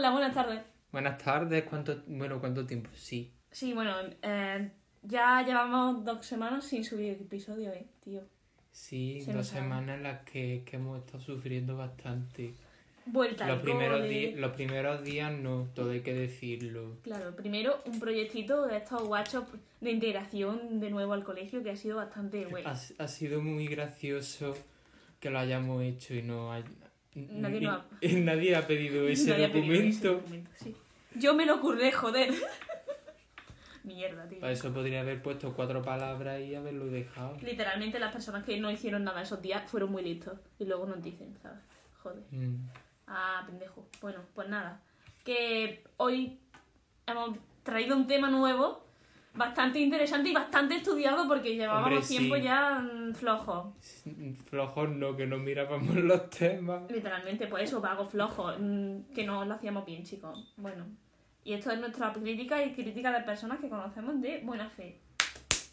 Hola, 0.00 0.12
buenas 0.12 0.32
tardes. 0.34 0.62
Buenas 0.92 1.18
tardes, 1.18 1.62
¿cuánto, 1.64 2.02
bueno, 2.06 2.40
¿cuánto 2.40 2.64
tiempo? 2.64 2.88
Sí. 2.94 3.30
Sí, 3.50 3.74
bueno, 3.74 3.94
eh, 4.22 4.70
ya 5.02 5.42
llevamos 5.44 6.02
dos 6.06 6.24
semanas 6.24 6.64
sin 6.64 6.82
subir 6.84 7.18
episodio, 7.20 7.70
eh, 7.70 7.84
tío. 8.02 8.22
Sí, 8.72 9.20
Se 9.20 9.34
dos 9.34 9.46
semanas 9.48 9.98
en 9.98 10.04
las 10.04 10.22
que, 10.22 10.62
que 10.64 10.76
hemos 10.76 11.00
estado 11.00 11.20
sufriendo 11.22 11.76
bastante. 11.76 12.54
Vuelta 13.04 13.46
Los 13.46 13.58
al 13.58 13.62
primeros, 13.62 14.00
cole. 14.00 14.36
los 14.36 14.52
primeros 14.52 15.04
días 15.04 15.32
no, 15.34 15.68
todo 15.74 15.90
hay 15.90 16.00
que 16.00 16.14
decirlo. 16.14 16.96
Claro, 17.02 17.36
primero 17.36 17.82
un 17.84 18.00
proyectito 18.00 18.66
de 18.68 18.78
estos 18.78 19.02
guachos 19.02 19.44
de 19.82 19.90
integración 19.90 20.80
de 20.80 20.88
nuevo 20.88 21.12
al 21.12 21.24
colegio 21.24 21.62
que 21.62 21.72
ha 21.72 21.76
sido 21.76 21.96
bastante 21.96 22.46
bueno. 22.46 22.70
Ha, 22.70 23.04
ha 23.04 23.06
sido 23.06 23.42
muy 23.42 23.66
gracioso 23.66 24.56
que 25.20 25.28
lo 25.28 25.38
hayamos 25.40 25.82
hecho 25.82 26.14
y 26.14 26.22
no 26.22 26.50
hay... 26.52 26.64
Nadie 27.14 27.60
lo 27.60 27.70
ha- 27.72 27.86
nadie 28.02 28.56
ha 28.56 28.66
pedido 28.66 29.06
ese 29.08 29.30
Nadie 29.30 29.46
ha 29.46 29.52
pedido 29.52 29.74
ese 29.74 30.08
documento. 30.08 30.12
documento, 30.14 30.50
sí. 30.56 30.76
Yo 31.16 31.34
me 31.34 31.44
lo 31.46 31.60
curré, 31.60 31.90
joder. 31.92 32.32
Mierda, 33.84 34.28
tío. 34.28 34.40
Para 34.40 34.52
eso 34.52 34.72
podría 34.72 35.00
haber 35.00 35.22
puesto 35.22 35.54
cuatro 35.54 35.80
palabras 35.82 36.40
y 36.40 36.54
haberlo 36.54 36.86
dejado. 36.86 37.36
Literalmente 37.42 37.98
las 37.98 38.12
personas 38.12 38.44
que 38.44 38.60
no 38.60 38.70
hicieron 38.70 39.04
nada 39.04 39.22
esos 39.22 39.40
días 39.40 39.68
fueron 39.70 39.90
muy 39.90 40.02
listos 40.02 40.38
y 40.58 40.66
luego 40.66 40.84
nos 40.86 41.02
dicen, 41.02 41.34
¿sabes? 41.42 41.60
Joder. 42.02 42.22
Mm. 42.30 42.68
Ah, 43.06 43.42
pendejo. 43.46 43.88
Bueno, 44.02 44.20
pues 44.34 44.48
nada. 44.48 44.82
Que 45.24 45.82
hoy 45.96 46.38
hemos 47.06 47.38
traído 47.62 47.96
un 47.96 48.06
tema 48.06 48.28
nuevo, 48.30 48.86
bastante 49.34 49.78
interesante 49.78 50.30
y 50.30 50.34
bastante 50.34 50.76
estudiado 50.76 51.26
porque 51.28 51.54
llevábamos 51.54 51.88
Hombre, 51.88 52.02
sí. 52.02 52.18
tiempo 52.18 52.36
ya 52.36 52.78
mm, 52.78 53.14
flojos. 53.14 53.74
Flojos 54.46 54.88
no, 54.90 55.16
que 55.16 55.26
no 55.26 55.38
mirábamos 55.38 55.94
los 55.96 56.30
temas. 56.30 56.90
Literalmente, 56.90 57.46
pues 57.46 57.64
eso, 57.64 57.80
vagos 57.80 58.10
flojos, 58.10 58.56
mm, 58.58 59.12
que 59.14 59.24
no 59.24 59.44
lo 59.44 59.54
hacíamos 59.54 59.84
bien, 59.86 60.04
chicos. 60.04 60.52
Bueno, 60.56 60.86
y 61.44 61.54
esto 61.54 61.70
es 61.70 61.80
nuestra 61.80 62.12
crítica 62.12 62.62
y 62.64 62.74
crítica 62.74 63.12
de 63.12 63.24
personas 63.24 63.60
que 63.60 63.68
conocemos 63.68 64.20
de 64.20 64.40
buena 64.42 64.68
fe. 64.68 65.00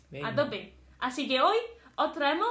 Venga. 0.10 0.30
A 0.30 0.36
tope. 0.36 0.74
Así 1.00 1.28
que 1.28 1.42
hoy 1.42 1.58
os 1.96 2.14
traemos. 2.14 2.48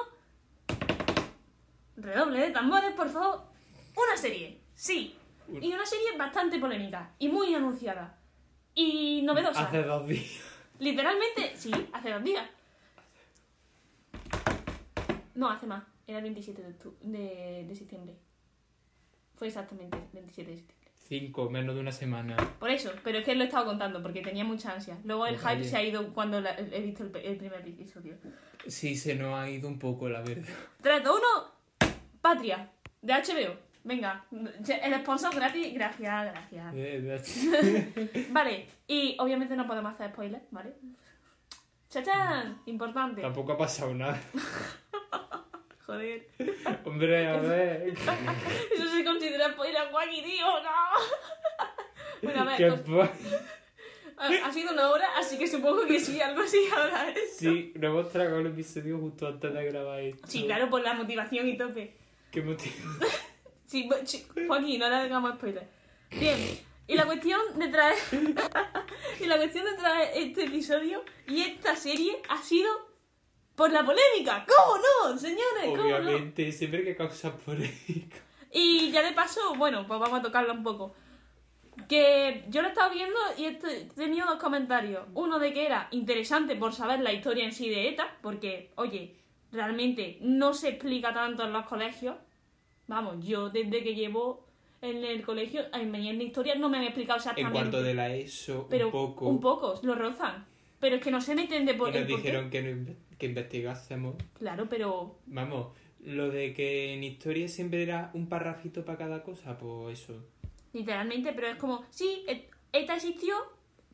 Redoble 1.96 2.40
de 2.40 2.50
tambores, 2.50 2.92
por 2.92 3.08
favor. 3.08 3.40
Una 3.96 4.16
serie. 4.16 4.60
Sí. 4.74 5.16
Y 5.48 5.72
una 5.72 5.86
serie 5.86 6.16
bastante 6.18 6.58
polémica. 6.58 7.12
Y 7.18 7.28
muy 7.28 7.54
anunciada. 7.54 8.18
Y 8.74 9.22
novedosa. 9.22 9.62
Hace 9.62 9.82
dos 9.82 10.06
días. 10.06 10.45
Literalmente, 10.78 11.52
sí, 11.56 11.70
hace 11.92 12.10
dos 12.10 12.22
días. 12.24 12.48
No, 15.34 15.50
hace 15.50 15.66
más. 15.66 15.84
Era 16.06 16.18
el 16.18 16.24
27 16.24 16.62
de, 16.62 16.74
de, 17.18 17.64
de 17.66 17.74
septiembre. 17.74 18.14
Fue 19.36 19.48
exactamente 19.48 19.96
el 19.96 20.04
27 20.12 20.50
de 20.50 20.56
septiembre. 20.56 20.76
Cinco, 21.08 21.50
menos 21.50 21.74
de 21.74 21.80
una 21.80 21.92
semana. 21.92 22.36
Por 22.58 22.70
eso, 22.70 22.90
pero 23.04 23.18
es 23.18 23.24
que 23.24 23.34
lo 23.34 23.42
he 23.44 23.46
estado 23.46 23.66
contando 23.66 24.02
porque 24.02 24.22
tenía 24.22 24.44
mucha 24.44 24.72
ansia. 24.72 24.98
Luego 25.04 25.26
el 25.26 25.36
Pues 25.36 25.46
hype 25.54 25.64
se 25.64 25.76
ha 25.76 25.82
ido 25.84 26.12
cuando 26.12 26.40
la- 26.40 26.56
he 26.58 26.80
visto 26.80 27.04
el, 27.04 27.14
el 27.16 27.36
primer 27.36 27.60
episodio. 27.66 28.14
Sí, 28.66 28.96
se 28.96 29.14
nos 29.14 29.34
ha 29.38 29.48
ido 29.48 29.68
un 29.68 29.78
poco, 29.78 30.08
la 30.08 30.20
verdad. 30.22 30.48
3, 30.82 31.04
2, 31.04 31.20
1. 31.80 31.90
Patria, 32.20 32.70
de 33.02 33.12
HBO. 33.12 33.65
Venga, 33.86 34.26
el 34.32 34.94
sponsor 34.96 35.32
gratis, 35.32 35.72
gracias, 35.72 36.32
gracias. 36.32 36.74
Eh, 36.74 38.26
Vale, 38.30 38.66
y 38.88 39.16
obviamente 39.20 39.54
no 39.54 39.64
podemos 39.64 39.94
hacer 39.94 40.10
spoilers, 40.10 40.42
¿vale? 40.50 40.72
¡Chachán! 41.88 42.62
Importante. 42.66 43.22
Tampoco 43.22 43.52
ha 43.52 43.58
pasado 43.58 43.94
nada. 43.94 44.20
Joder. 45.86 46.26
Hombre, 46.84 47.28
a 47.28 47.36
ver. 47.36 47.90
Eso 48.74 48.88
se 48.88 49.04
considera 49.04 49.52
spoiler, 49.52 49.88
Joaquín, 49.92 50.24
tío, 50.24 50.46
no. 50.46 50.70
Bueno, 52.24 52.40
a 52.40 52.44
ver, 52.44 52.56
¿Qué 52.56 52.72
pues, 52.90 53.10
ha 54.42 54.52
sido 54.52 54.72
una 54.72 54.90
hora, 54.90 55.16
así 55.16 55.38
que 55.38 55.46
supongo 55.46 55.86
que 55.86 56.00
sí, 56.00 56.20
algo 56.20 56.42
así 56.42 56.58
habrá 56.76 57.10
eso. 57.10 57.36
Sí, 57.38 57.72
nos 57.76 57.84
hemos 57.84 58.10
tragado 58.10 58.40
el 58.40 58.48
episodio 58.48 58.98
justo 58.98 59.28
antes 59.28 59.54
de 59.54 59.64
grabar 59.64 60.00
esto. 60.00 60.26
Sí, 60.26 60.44
claro, 60.44 60.68
por 60.68 60.82
la 60.82 60.94
motivación 60.94 61.48
y 61.48 61.56
tope. 61.56 61.94
¿Qué 62.32 62.42
motivo? 62.42 62.74
Sí, 63.66 63.88
Joaquín, 64.46 64.78
no 64.78 64.88
le 64.88 64.94
hagamos 64.94 65.34
spoiler. 65.34 65.68
Bien, 66.10 66.38
y 66.86 66.94
la 66.94 67.04
cuestión 67.04 67.40
de 67.58 67.68
traer. 67.68 67.96
y 69.20 69.26
la 69.26 69.36
cuestión 69.36 69.64
de 69.64 69.74
traer 69.74 70.10
este 70.14 70.44
episodio 70.44 71.04
y 71.26 71.42
esta 71.42 71.74
serie 71.74 72.22
ha 72.28 72.40
sido 72.42 72.70
por 73.56 73.72
la 73.72 73.84
polémica. 73.84 74.46
¿Cómo 74.46 74.78
no, 74.78 75.18
señores? 75.18 75.64
¿Cómo 75.64 75.76
no? 75.76 75.96
Obviamente, 75.96 76.52
siempre 76.52 76.84
que 76.84 76.94
causa 76.94 77.36
polémica. 77.36 78.18
Y 78.52 78.90
ya 78.90 79.02
de 79.02 79.12
paso, 79.12 79.54
bueno, 79.56 79.86
pues 79.86 79.98
vamos 79.98 80.20
a 80.20 80.22
tocarlo 80.22 80.52
un 80.52 80.62
poco. 80.62 80.94
Que 81.88 82.44
yo 82.48 82.62
lo 82.62 82.68
he 82.68 82.70
estado 82.70 82.94
viendo 82.94 83.18
y 83.36 83.46
he 83.46 83.54
tenido 83.94 84.26
dos 84.26 84.38
comentarios. 84.38 85.06
Uno 85.14 85.38
de 85.38 85.52
que 85.52 85.66
era 85.66 85.88
interesante 85.90 86.54
por 86.56 86.72
saber 86.72 87.00
la 87.00 87.12
historia 87.12 87.44
en 87.44 87.52
sí 87.52 87.68
de 87.68 87.88
ETA, 87.88 88.16
porque, 88.22 88.72
oye, 88.76 89.16
realmente 89.52 90.18
no 90.20 90.54
se 90.54 90.68
explica 90.68 91.12
tanto 91.12 91.44
en 91.44 91.52
los 91.52 91.66
colegios. 91.66 92.16
Vamos, 92.88 93.24
yo 93.24 93.50
desde 93.50 93.82
que 93.82 93.94
llevo 93.94 94.44
en 94.82 95.04
el 95.04 95.22
colegio, 95.22 95.62
en 95.72 95.90
mi 95.90 96.08
en 96.08 96.18
la 96.18 96.24
historia 96.24 96.54
no 96.54 96.68
me 96.68 96.78
han 96.78 96.84
explicado 96.84 97.16
En 97.18 97.20
exactamente. 97.22 97.52
cuanto 97.58 97.82
de 97.82 97.94
la 97.94 98.14
ESO, 98.14 98.66
pero 98.68 98.86
un 98.86 98.92
poco. 98.92 99.26
un 99.28 99.40
poco, 99.40 99.80
lo 99.82 99.94
rozan. 99.94 100.46
Pero 100.78 100.96
es 100.96 101.02
que 101.02 101.10
no 101.10 101.20
se 101.20 101.34
meten 101.34 101.64
de 101.64 101.74
por 101.74 101.88
y 101.88 101.98
nos 101.98 102.06
dijeron 102.06 102.50
que, 102.50 102.62
no 102.62 102.94
que 103.18 103.26
investigásemos. 103.26 104.14
Claro, 104.38 104.68
pero 104.68 105.16
Vamos, 105.26 105.68
lo 106.04 106.30
de 106.30 106.52
que 106.52 106.92
en 106.94 107.02
historia 107.02 107.48
siempre 107.48 107.82
era 107.82 108.10
un 108.14 108.28
parrafito 108.28 108.84
para 108.84 108.98
cada 108.98 109.22
cosa, 109.22 109.56
pues 109.58 110.02
eso. 110.02 110.22
Literalmente, 110.72 111.32
pero 111.32 111.48
es 111.48 111.56
como, 111.56 111.84
sí, 111.90 112.24
et- 112.28 112.50
ETA 112.72 112.96
existió, 112.96 113.34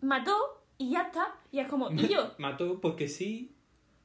mató 0.01 0.37
y 0.77 0.91
ya 0.91 1.03
está. 1.03 1.37
Y 1.53 1.61
es 1.61 1.69
como, 1.69 1.91
y 1.93 2.09
yo, 2.09 2.33
Mató 2.39 2.81
porque 2.81 3.07
sí. 3.09 3.53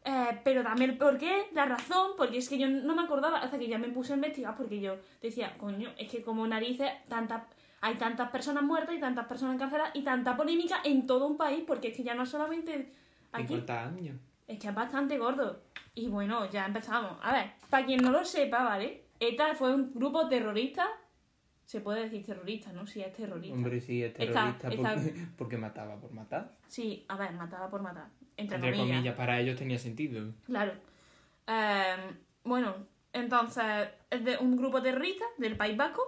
Eh, 0.09 0.40
pero 0.41 0.63
dame 0.63 0.85
el 0.85 0.97
porqué, 0.97 1.50
la 1.51 1.66
razón, 1.66 2.12
porque 2.16 2.38
es 2.38 2.47
que 2.47 2.57
yo 2.57 2.69
no 2.69 2.95
me 2.95 3.01
acordaba 3.01 3.40
hasta 3.40 3.59
que 3.59 3.68
ya 3.68 3.78
me 3.78 3.90
puse 3.90 4.13
a 4.13 4.16
investigar, 4.16 4.56
porque 4.56 4.79
yo 4.79 4.95
decía, 5.22 5.57
coño, 5.57 5.91
es 5.97 6.09
que 6.09 6.22
como 6.22 6.47
narices, 6.47 6.90
tantas, 7.09 7.44
hay 7.81 7.95
tantas 7.95 8.29
personas 8.31 8.63
muertas 8.63 8.95
y 8.95 9.01
tantas 9.01 9.28
personas 9.28 9.56
encarceladas 9.56 9.94
y 9.95 10.03
tanta 10.03 10.38
polémica 10.38 10.78
en 10.85 11.06
todo 11.06 11.28
un 11.28 11.35
país, 11.35 11.66
porque 11.68 11.90
es 11.90 11.97
que 11.97 12.03
ya 12.03 12.16
no 12.16 12.25
solamente 12.25 12.94
aquí, 13.34 13.47
50 13.47 13.84
años. 13.84 14.16
es 14.47 14.57
que 14.57 14.69
es 14.69 14.73
bastante 14.73 15.18
gordo. 15.18 15.62
Y 15.94 16.07
bueno, 16.07 16.50
ya 16.50 16.66
empezamos. 16.66 17.18
A 17.22 17.34
ver, 17.34 17.51
para 17.69 17.85
quien 17.85 18.01
no 18.01 18.12
lo 18.12 18.24
sepa, 18.24 18.63
¿vale? 18.63 19.03
ETA 19.19 19.56
fue 19.56 19.75
un 19.75 19.91
grupo 19.94 20.29
terrorista. 20.29 20.88
Se 21.67 21.81
puede 21.81 22.03
decir 22.03 22.25
terrorista, 22.25 22.72
¿no? 22.72 22.88
Si 22.88 23.01
es 23.01 23.11
terrorista. 23.11 23.53
Hombre, 23.53 23.81
sí, 23.81 24.01
es 24.01 24.16
Está- 24.17 24.57
terrorista 24.57 24.94
está- 24.94 25.31
porque, 25.38 25.57
mataba 25.57 25.97
por 26.00 26.13
matar. 26.13 26.53
Sí, 26.69 27.03
a 27.09 27.17
ver, 27.17 27.33
mataba 27.33 27.69
por 27.69 27.81
matar. 27.81 28.07
Entre, 28.38 28.55
Entre 28.55 28.72
comillas. 28.72 28.95
comillas, 28.95 29.16
para 29.16 29.38
ellos 29.41 29.57
tenía 29.59 29.77
sentido. 29.77 30.31
Claro. 30.45 30.72
Em, 31.45 32.16
bueno, 32.45 32.73
entonces 33.11 33.89
es 34.09 34.23
de 34.23 34.38
un 34.38 34.56
grupo 34.56 34.81
terrorista 34.81 35.25
del 35.38 35.57
País 35.57 35.75
Vasco 35.75 36.01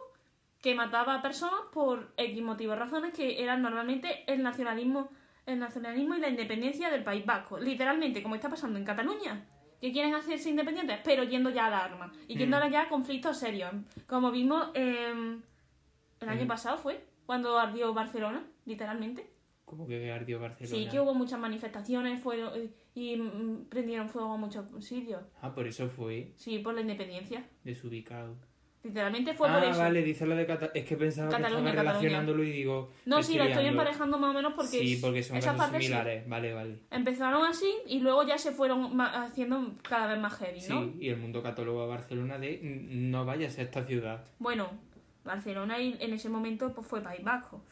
que 0.62 0.76
mataba 0.76 1.16
a 1.16 1.22
personas 1.22 1.60
por 1.74 2.14
X 2.16 2.42
motivos, 2.42 2.80
razones 2.80 3.14
que 3.14 3.44
eran 3.44 3.62
normalmente 3.62 4.24
el 4.32 4.42
nacionalismo, 4.42 5.10
el 5.46 5.60
nacionalismo 5.60 6.16
y 6.16 6.22
la 6.22 6.30
independencia 6.30 6.90
del 6.90 7.04
País 7.04 7.26
Vasco. 7.26 7.60
Literalmente, 7.60 8.24
como 8.24 8.36
está 8.36 8.50
pasando 8.50 8.80
en 8.80 8.86
Cataluña, 8.86 9.46
que 9.82 9.92
quieren 9.92 10.14
hacerse 10.16 10.50
independientes, 10.50 11.00
pero 11.04 11.24
yendo 11.24 11.50
ya 11.50 11.66
a 11.68 11.70
la 11.70 11.84
arma 11.84 12.12
y 12.30 12.38
yendo 12.38 12.58
Mm. 12.60 12.70
ya 12.72 12.82
a 12.84 12.90
conflictos 12.90 13.38
serios. 13.38 13.72
Como 14.08 14.32
vimos 14.32 14.70
em, 14.74 15.42
el 16.22 16.30
año 16.30 16.46
Mm. 16.46 16.48
pasado 16.48 16.78
fue, 16.78 17.04
cuando 17.26 17.58
ardió 17.58 17.94
Barcelona, 17.94 18.44
literalmente. 18.66 19.30
Como 19.66 19.86
que 19.88 20.12
ardió 20.12 20.40
Barcelona. 20.40 20.76
Sí, 20.76 20.88
que 20.90 21.00
hubo 21.00 21.14
muchas 21.14 21.40
manifestaciones 21.40 22.20
fueron, 22.22 22.52
y 22.96 23.16
mm, 23.18 23.66
prendieron 23.70 24.10
fuego 24.10 24.34
a 24.34 24.38
muchos 24.38 24.66
sitios. 24.84 25.22
Ah, 25.42 25.54
por 25.54 25.68
eso 25.68 25.88
fue 25.90 26.34
Sí, 26.36 26.60
por 26.60 26.74
la 26.74 26.82
independencia. 26.82 27.46
desubicado. 27.64 28.36
Literalmente 28.82 29.34
fue 29.34 29.50
ah, 29.50 29.60
por 29.60 29.64
eso. 29.70 29.78
vale, 29.78 30.02
dice 30.02 30.26
lo 30.26 30.36
de 30.38 30.46
Cataluña. 30.46 30.72
Es 30.74 30.86
que 30.86 30.96
pensaba 30.96 31.30
Cataluña, 31.30 31.64
que 31.64 31.70
estaba 31.72 31.84
Cataluña. 31.84 32.02
relacionándolo 32.10 32.44
y 32.46 32.52
digo. 32.52 32.90
No, 33.06 33.22
sí, 33.22 33.38
lo 33.38 33.44
estoy 33.44 33.66
emparejando 33.66 34.18
más 34.18 34.30
o 34.30 34.34
menos 34.34 34.54
porque 34.54 34.80
Sí, 34.80 34.98
porque 35.02 35.22
son 35.22 35.36
esas 35.38 35.52
casos 35.52 35.66
partes 35.66 35.82
sí. 35.82 35.88
similares. 35.88 36.28
Vale, 36.30 36.54
vale. 36.54 36.80
empezaron 36.90 37.46
así 37.46 37.70
y 37.88 38.00
luego 38.00 38.24
ya 38.24 38.38
se 38.38 38.54
fueron 38.54 39.00
haciendo 39.02 39.74
cada 39.88 40.08
vez 40.08 40.20
más 40.20 40.34
heavy, 40.38 40.62
¿no? 40.70 40.84
Sí, 40.86 40.94
y 41.02 41.10
el 41.10 41.18
mundo 41.18 41.44
católogo 41.44 41.82
a 41.84 41.88
Barcelona 41.88 42.40
de 42.40 42.60
"N- 42.62 43.10
no 43.12 43.26
vayas 43.26 43.60
a 43.60 43.64
esta 43.64 43.84
ciudad. 43.84 44.24
Bueno, 44.40 44.70
Barcelona 45.24 45.80
y 45.80 45.98
en 46.00 46.14
ese 46.14 46.30
momento 46.30 46.74
pues 46.74 46.88
fue 46.88 47.02
País 47.02 47.24
Vasco. 47.24 47.64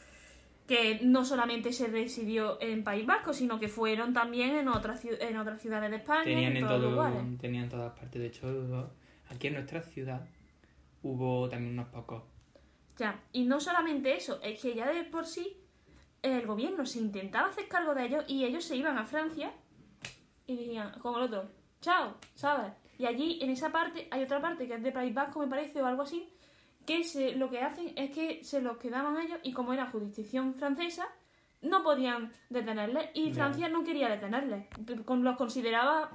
Que 0.68 1.00
no 1.02 1.24
solamente 1.24 1.72
se 1.72 1.88
residió 1.88 2.62
en 2.62 2.84
País 2.84 3.06
Vasco, 3.06 3.32
sino 3.34 3.58
que 3.58 3.70
fueron 3.70 4.14
también 4.14 4.56
en 4.56 4.68
otras, 4.68 5.04
en 5.06 5.38
otras 5.38 5.62
ciudades 5.62 5.90
de 5.90 5.98
España, 5.98 6.24
Tenían 6.26 6.58
en 6.58 6.68
todos 6.68 6.82
todo, 6.82 6.92
lugares. 6.92 7.38
tenían 7.40 7.64
en 7.66 7.70
todas 7.70 7.94
partes. 7.98 8.22
De 8.22 8.28
hecho, 8.28 8.92
aquí 9.30 9.48
en 9.48 9.54
nuestra 9.54 9.82
ciudad 9.82 10.28
hubo 11.04 11.48
también 11.48 11.74
unos 11.74 11.88
pocos. 11.88 12.24
Ya, 12.98 13.20
y 13.32 13.46
no 13.46 13.60
solamente 13.60 14.16
eso, 14.16 14.40
es 14.44 14.60
que 14.62 14.74
ya 14.74 14.92
de 14.92 15.04
por 15.06 15.26
sí 15.26 15.56
el 16.22 16.46
gobierno 16.46 16.86
se 16.86 17.00
intentaba 17.00 17.48
hacer 17.50 17.68
cargo 17.68 17.94
de 17.94 18.06
ellos 18.06 18.26
y 18.28 18.44
ellos 18.44 18.66
se 18.66 18.76
iban 18.76 18.98
a 18.98 19.06
Francia 19.06 19.52
y 20.48 20.56
decían, 20.58 20.92
con 21.00 21.16
el 21.16 21.22
otro, 21.22 21.50
chao, 21.80 22.16
¿sabes? 22.34 22.74
Y 22.98 23.06
allí, 23.06 23.40
en 23.42 23.52
esa 23.52 23.72
parte, 23.72 24.08
hay 24.12 24.24
otra 24.24 24.42
parte 24.42 24.68
que 24.68 24.74
es 24.74 24.82
de 24.84 24.92
País 24.92 25.14
Vasco, 25.14 25.40
me 25.40 25.48
parece, 25.48 25.82
o 25.82 25.86
algo 25.86 26.02
así, 26.02 26.28
que 26.88 27.04
se, 27.04 27.36
lo 27.36 27.50
que 27.50 27.60
hacen 27.60 27.92
es 27.98 28.12
que 28.12 28.44
se 28.44 28.62
los 28.62 28.78
quedaban 28.78 29.20
ellos 29.20 29.40
y 29.44 29.52
como 29.52 29.74
era 29.74 29.92
jurisdicción 29.92 30.56
francesa, 30.56 31.06
no 31.62 31.84
podían 31.84 32.32
detenerles 32.50 33.10
y. 33.14 33.32
Francia 33.32 33.68
no 33.68 33.84
quería 33.84 34.10
detenerles. 34.10 34.66
Los 35.08 35.36
consideraba 35.36 36.10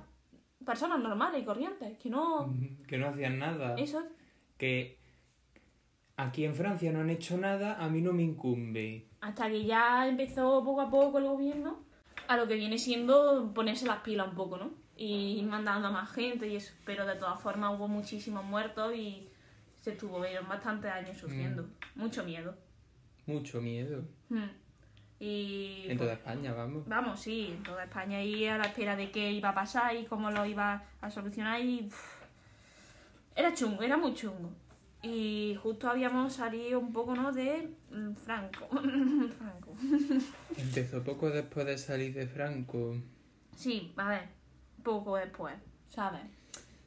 personas 0.65 0.99
normales 0.99 1.43
y 1.43 1.45
corrientes, 1.45 1.99
que 1.99 2.09
no... 2.09 2.55
Que 2.89 2.97
no 2.97 3.09
hacían 3.09 3.39
nada. 3.39 3.75
Eso 3.77 4.03
Que 4.57 4.99
aquí 6.17 6.45
en 6.45 6.55
Francia 6.55 6.91
no 6.91 7.01
han 7.01 7.11
hecho 7.11 7.37
nada, 7.37 7.77
a 7.83 7.89
mí 7.89 8.01
no 8.01 8.13
me 8.13 8.23
incumbe. 8.23 9.09
Hasta 9.21 9.51
que 9.51 9.65
ya 9.65 10.09
empezó 10.09 10.65
poco 10.65 10.81
a 10.81 10.91
poco 10.91 11.19
el 11.19 11.25
gobierno 11.25 11.81
a 12.29 12.37
lo 12.39 12.49
que 12.49 12.55
viene 12.55 12.79
siendo 12.79 13.53
ponerse 13.53 13.85
las 13.85 13.99
pilas 13.99 14.29
un 14.29 14.37
poco, 14.37 14.57
¿no? 14.57 14.71
Y 14.97 15.43
mandando 15.43 15.89
a 15.89 15.91
más 15.91 16.11
gente 16.13 16.47
y 16.47 16.57
eso. 16.57 16.73
Pero 16.87 17.05
de 17.05 17.17
todas 17.17 17.41
formas 17.41 17.75
hubo 17.77 17.89
muchísimos 17.89 18.45
muertos 18.45 18.95
y 18.95 19.29
se 19.83 19.93
estuvieron 19.93 20.49
bastantes 20.49 20.91
años 20.91 21.19
sufriendo. 21.19 21.69
Mucho 21.97 22.25
miedo. 22.25 22.57
Mucho 23.27 23.61
miedo. 23.61 24.05
Hmm. 24.29 24.45
Y 25.19 25.83
En 25.83 25.99
pues, 25.99 25.99
toda 25.99 26.13
España, 26.15 26.53
vamos. 26.53 26.89
vamos, 26.89 27.21
sí, 27.21 27.53
en 27.57 27.63
toda 27.63 27.85
España 27.85 28.23
y 28.23 28.47
a 28.47 28.59
la 28.59 28.65
espera 28.65 28.97
de 28.97 29.11
qué 29.11 29.31
iba 29.31 29.51
a 29.51 29.55
pasar 29.55 29.95
y 29.95 30.05
cómo 30.05 30.31
lo 30.31 30.45
iba 30.47 30.85
a 31.01 31.11
solucionar 31.11 31.61
y 31.61 31.89
era 33.37 33.55
chungo, 33.55 33.83
era 33.83 33.97
muy 33.97 34.15
chungo. 34.15 34.51
Y 35.03 35.59
justo 35.61 35.89
habíamos 35.89 36.33
salido 36.33 36.79
un 36.79 36.93
poco, 36.93 37.15
¿no? 37.17 37.33
De 37.33 37.69
mm, 37.91 38.15
Franco. 38.15 38.69
Franco. 39.39 39.75
Empezó 40.57 41.03
poco 41.03 41.29
después 41.31 41.67
de 41.67 41.77
salir 41.79 42.15
de 42.15 42.29
Franco. 42.29 42.97
Sí, 43.57 43.93
a 43.97 44.09
ver, 44.09 44.29
poco 44.85 45.17
después, 45.17 45.55
¿sabes? 45.89 46.23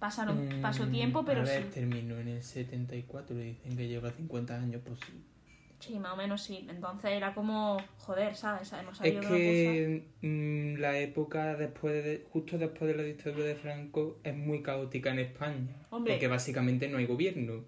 Pasaron, 0.05 0.59
Mm, 0.59 0.61
pasó 0.61 0.85
tiempo, 0.87 1.25
pero 1.25 1.41
A 1.41 1.45
ver, 1.45 1.63
sí. 1.63 1.69
terminó 1.73 2.19
en 2.19 2.27
el 2.27 2.43
74, 2.43 3.35
dicen 3.35 3.75
que 3.75 3.87
lleva 3.87 4.11
50 4.11 4.55
años, 4.55 4.81
pues 4.85 4.99
sí. 4.99 5.13
Sí, 5.79 5.99
más 5.99 6.13
o 6.13 6.15
menos 6.15 6.43
sí. 6.43 6.65
Entonces 6.69 7.11
era 7.11 7.33
como, 7.33 7.77
joder, 7.97 8.35
¿sabes? 8.35 8.71
Hemos 8.73 9.01
Es 9.01 9.25
que 9.25 10.03
mm, 10.21 10.79
la 10.79 10.97
época 10.99 11.55
después 11.55 12.03
de, 12.03 12.25
justo 12.31 12.57
después 12.59 12.87
de 12.91 12.97
la 12.97 13.03
dictadura 13.03 13.45
de 13.45 13.55
Franco 13.55 14.19
es 14.23 14.35
muy 14.35 14.61
caótica 14.61 15.09
en 15.11 15.19
España. 15.19 15.75
Hombre. 15.89 16.13
Porque 16.13 16.27
básicamente 16.27 16.87
no 16.87 16.97
hay 16.99 17.05
gobierno, 17.07 17.53
cosa. 17.63 17.67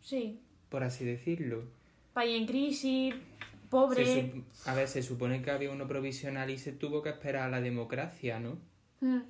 Sí, 0.00 0.40
por 0.70 0.82
así 0.82 1.04
decirlo. 1.04 1.64
país 2.14 2.40
en 2.40 2.46
crisis, 2.46 3.14
pobre. 3.68 4.04
Se 4.06 4.32
a 4.70 4.74
ver, 4.74 4.88
se 4.88 5.02
supone 5.02 5.42
que 5.42 5.50
había 5.50 5.70
uno 5.70 5.86
provisional 5.86 6.48
y 6.48 6.56
se 6.58 6.72
tuvo 6.72 7.02
que 7.02 7.10
esperar 7.10 7.42
a 7.44 7.50
la 7.50 7.60
democracia, 7.60 8.40
¿no? 8.40 8.58
Mm. 9.00 9.20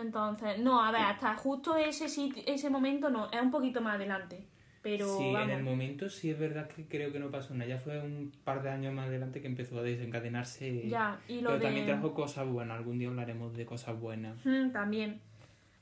Entonces, 0.00 0.58
no, 0.58 0.82
a 0.82 0.90
ver, 0.92 1.02
hasta 1.02 1.36
justo 1.36 1.76
ese 1.76 2.08
sitio, 2.08 2.42
ese 2.46 2.70
momento 2.70 3.10
no, 3.10 3.30
es 3.30 3.40
un 3.40 3.50
poquito 3.50 3.80
más 3.80 3.96
adelante. 3.96 4.46
Pero 4.82 5.08
sí, 5.18 5.32
vamos. 5.32 5.48
en 5.48 5.56
el 5.56 5.64
momento 5.64 6.08
sí 6.08 6.30
es 6.30 6.38
verdad 6.38 6.68
que 6.68 6.86
creo 6.86 7.12
que 7.12 7.18
no 7.18 7.28
pasó 7.28 7.54
nada. 7.54 7.68
Ya 7.68 7.78
fue 7.78 8.00
un 8.00 8.30
par 8.44 8.62
de 8.62 8.70
años 8.70 8.94
más 8.94 9.08
adelante 9.08 9.40
que 9.40 9.48
empezó 9.48 9.80
a 9.80 9.82
desencadenarse. 9.82 10.88
Ya, 10.88 11.18
y 11.26 11.40
lo 11.40 11.48
Pero 11.48 11.58
de. 11.58 11.64
también 11.64 11.86
trajo 11.86 12.14
cosas 12.14 12.46
buenas. 12.46 12.78
Algún 12.78 12.98
día 12.98 13.08
hablaremos 13.08 13.52
de 13.56 13.66
cosas 13.66 13.98
buenas. 13.98 14.36
Mm, 14.44 14.70
también. 14.70 15.20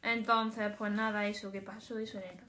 Entonces, 0.03 0.73
pues 0.79 0.91
nada, 0.93 1.27
eso 1.27 1.53
que 1.53 1.61
pasó, 1.61 1.99
eso 1.99 2.19
era. 2.19 2.45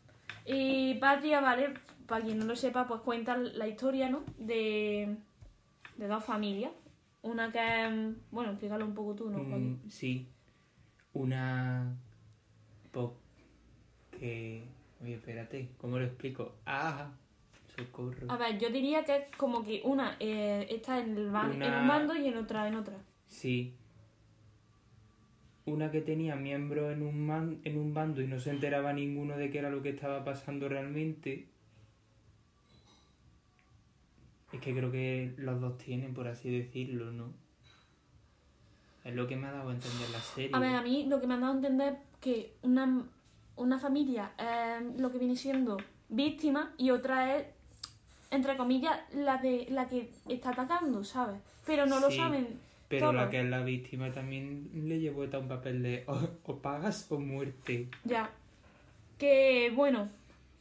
Y 0.46 0.94
Patria, 0.96 1.42
¿vale? 1.42 1.74
Para 2.08 2.24
quien 2.24 2.40
no 2.40 2.46
lo 2.46 2.56
sepa, 2.56 2.88
pues 2.88 3.02
cuenta 3.02 3.36
la 3.36 3.68
historia, 3.68 4.10
¿no? 4.10 4.24
De, 4.38 5.18
de 5.98 6.08
dos 6.08 6.24
familias. 6.24 6.72
Una 7.22 7.52
que. 7.52 8.14
Bueno, 8.32 8.52
explícalo 8.52 8.86
un 8.86 8.94
poco 8.94 9.16
tú, 9.16 9.30
¿no? 9.30 9.40
Mm, 9.40 9.90
sí. 9.90 10.30
Una. 11.16 11.96
que. 14.20 14.64
Oye, 15.02 15.16
espérate, 15.16 15.70
¿cómo 15.78 15.98
lo 15.98 16.06
explico? 16.06 16.54
¡Ah! 16.66 17.12
Socorro. 17.76 18.32
A 18.32 18.38
ver, 18.38 18.58
yo 18.60 18.70
diría 18.70 19.04
que 19.04 19.16
es 19.18 19.36
como 19.36 19.64
que 19.66 19.82
una 19.84 20.16
eh, 20.20 20.66
está 20.70 21.00
en, 21.00 21.18
el 21.18 21.30
ban- 21.32 21.54
Una- 21.56 21.68
en 21.68 21.82
un 21.82 21.88
bando 21.88 22.16
y 22.16 22.28
en 22.28 22.38
otra 22.38 22.68
en 22.68 22.76
otra. 22.76 22.96
Sí. 23.28 23.74
Una 25.66 25.92
que 25.92 26.00
tenía 26.02 26.36
miembros 26.36 26.94
en 26.94 27.02
un, 27.02 27.26
man- 27.26 27.60
en 27.64 27.78
un 27.78 27.94
bando 27.94 28.22
y 28.22 28.28
no 28.28 28.40
se 28.40 28.52
enteraba 28.52 28.94
ninguno 28.94 29.36
de 29.38 29.50
qué 29.50 29.60
era 29.60 29.70
lo 29.70 29.82
que 29.82 29.90
estaba 29.90 30.24
pasando 30.24 30.70
realmente. 30.70 31.48
Es 34.54 34.62
que 34.62 34.74
creo 34.74 34.92
que 34.92 35.34
los 35.38 35.60
dos 35.60 35.78
tienen, 35.78 36.14
por 36.14 36.28
así 36.28 36.50
decirlo, 36.50 37.12
¿no? 37.12 37.34
Es 39.06 39.13
lo 39.13 39.28
que 39.28 39.36
me 39.36 39.48
ha 39.48 39.52
dado 39.52 39.69
a 39.69 39.74
entender 39.74 40.10
la 40.10 40.19
serie. 40.19 40.50
A 40.52 40.60
ver, 40.60 40.75
a 40.75 40.81
mí 40.81 41.06
lo 41.07 41.22
que 41.22 41.28
me 41.28 41.36
han 41.36 41.42
dado 41.42 41.54
a 41.54 41.56
entender 41.57 41.98
que 42.19 42.56
una, 42.63 43.06
una 43.56 43.78
familia 43.78 44.31
es 44.38 45.00
lo 45.00 45.12
que 45.12 45.19
viene 45.19 45.36
siendo 45.36 45.78
víctima 46.10 46.74
y 46.78 46.90
otra 46.90 47.38
es, 47.38 47.46
entre 48.31 48.57
comillas, 48.57 49.00
la 49.13 49.38
de 49.38 49.68
la 49.69 49.88
que 49.88 50.10
está 50.28 50.50
atacando, 50.50 51.04
¿sabes? 51.04 51.40
Pero 51.68 51.86
no 51.86 52.00
lo 52.00 52.10
saben 52.10 52.60
Pero 52.90 53.13
la 53.13 53.30
que 53.30 53.42
es 53.42 53.46
la 53.46 53.62
víctima 53.62 54.12
también 54.12 54.72
le 54.74 55.00
llevó 55.00 55.24
a 55.31 55.38
un 55.38 55.48
papel 55.48 55.84
de 55.84 56.04
o, 56.08 56.28
o 56.44 56.58
pagas 56.58 57.12
o 57.12 57.19
muerte. 57.19 57.90
Ya. 58.06 58.31
Que, 59.19 59.72
bueno, 59.75 60.10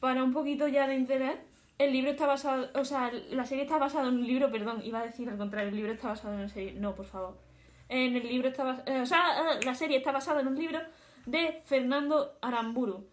para 0.01 0.23
un 0.23 0.35
poquito 0.35 0.69
ya 0.69 0.87
de 0.87 0.97
interés, 0.97 1.37
el 1.79 1.93
libro 1.93 2.11
está 2.11 2.27
basado, 2.27 2.69
o 2.75 2.85
sea, 2.85 3.11
la 3.31 3.47
serie 3.47 3.65
está 3.65 3.79
basada 3.79 4.09
en 4.09 4.17
un 4.17 4.27
libro, 4.27 4.51
perdón, 4.51 4.83
iba 4.85 5.01
a 5.01 5.07
decir 5.07 5.29
al 5.31 5.39
contrario, 5.39 5.71
el 5.71 5.77
libro 5.77 5.93
está 5.93 6.09
basado 6.09 6.35
en 6.35 6.41
una 6.41 6.49
serie, 6.49 6.75
no, 6.75 6.95
por 6.95 7.07
favor. 7.07 7.44
En 7.89 8.17
el 8.17 8.27
libro 8.27 8.49
está 8.49 8.83
eh, 8.87 9.01
o 9.03 9.07
sea, 9.07 9.53
eh, 9.55 9.65
la 9.65 9.75
serie 9.75 9.99
está 9.99 10.11
basada 10.13 10.41
en 10.41 10.49
un 10.49 10.57
libro 10.57 10.81
de 11.27 11.61
Fernando 11.65 12.39
Aramburu, 12.41 13.07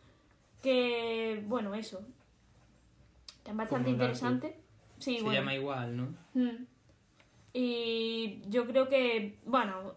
que, 0.61 1.41
bueno, 1.45 1.75
eso, 1.75 2.01
es 3.45 3.55
bastante 3.55 3.89
interesante. 3.89 4.55
Sí, 4.97 5.17
Se 5.17 5.23
bueno. 5.23 5.39
llama 5.39 5.55
igual, 5.55 5.97
¿no? 5.97 6.13
Mm. 6.33 6.65
Y 7.53 8.41
yo 8.47 8.65
creo 8.65 8.87
que, 8.87 9.37
bueno, 9.45 9.93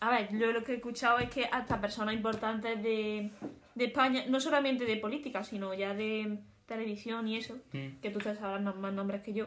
a 0.00 0.10
ver, 0.10 0.36
yo 0.36 0.52
lo 0.52 0.62
que 0.64 0.72
he 0.72 0.76
escuchado 0.76 1.18
es 1.18 1.30
que 1.30 1.44
hasta 1.50 1.80
personas 1.80 2.14
importantes 2.14 2.82
de, 2.82 3.30
de 3.74 3.84
España, 3.84 4.24
no 4.28 4.38
solamente 4.40 4.84
de 4.84 4.96
política, 4.96 5.42
sino 5.44 5.72
ya 5.74 5.94
de 5.94 6.38
televisión 6.66 7.26
y 7.28 7.36
eso, 7.36 7.56
Mm. 7.72 8.00
que 8.02 8.10
tú 8.10 8.18
te 8.18 8.34
sabrás 8.34 8.62
más 8.76 8.92
nombres 8.92 9.22
que 9.22 9.32
yo, 9.32 9.46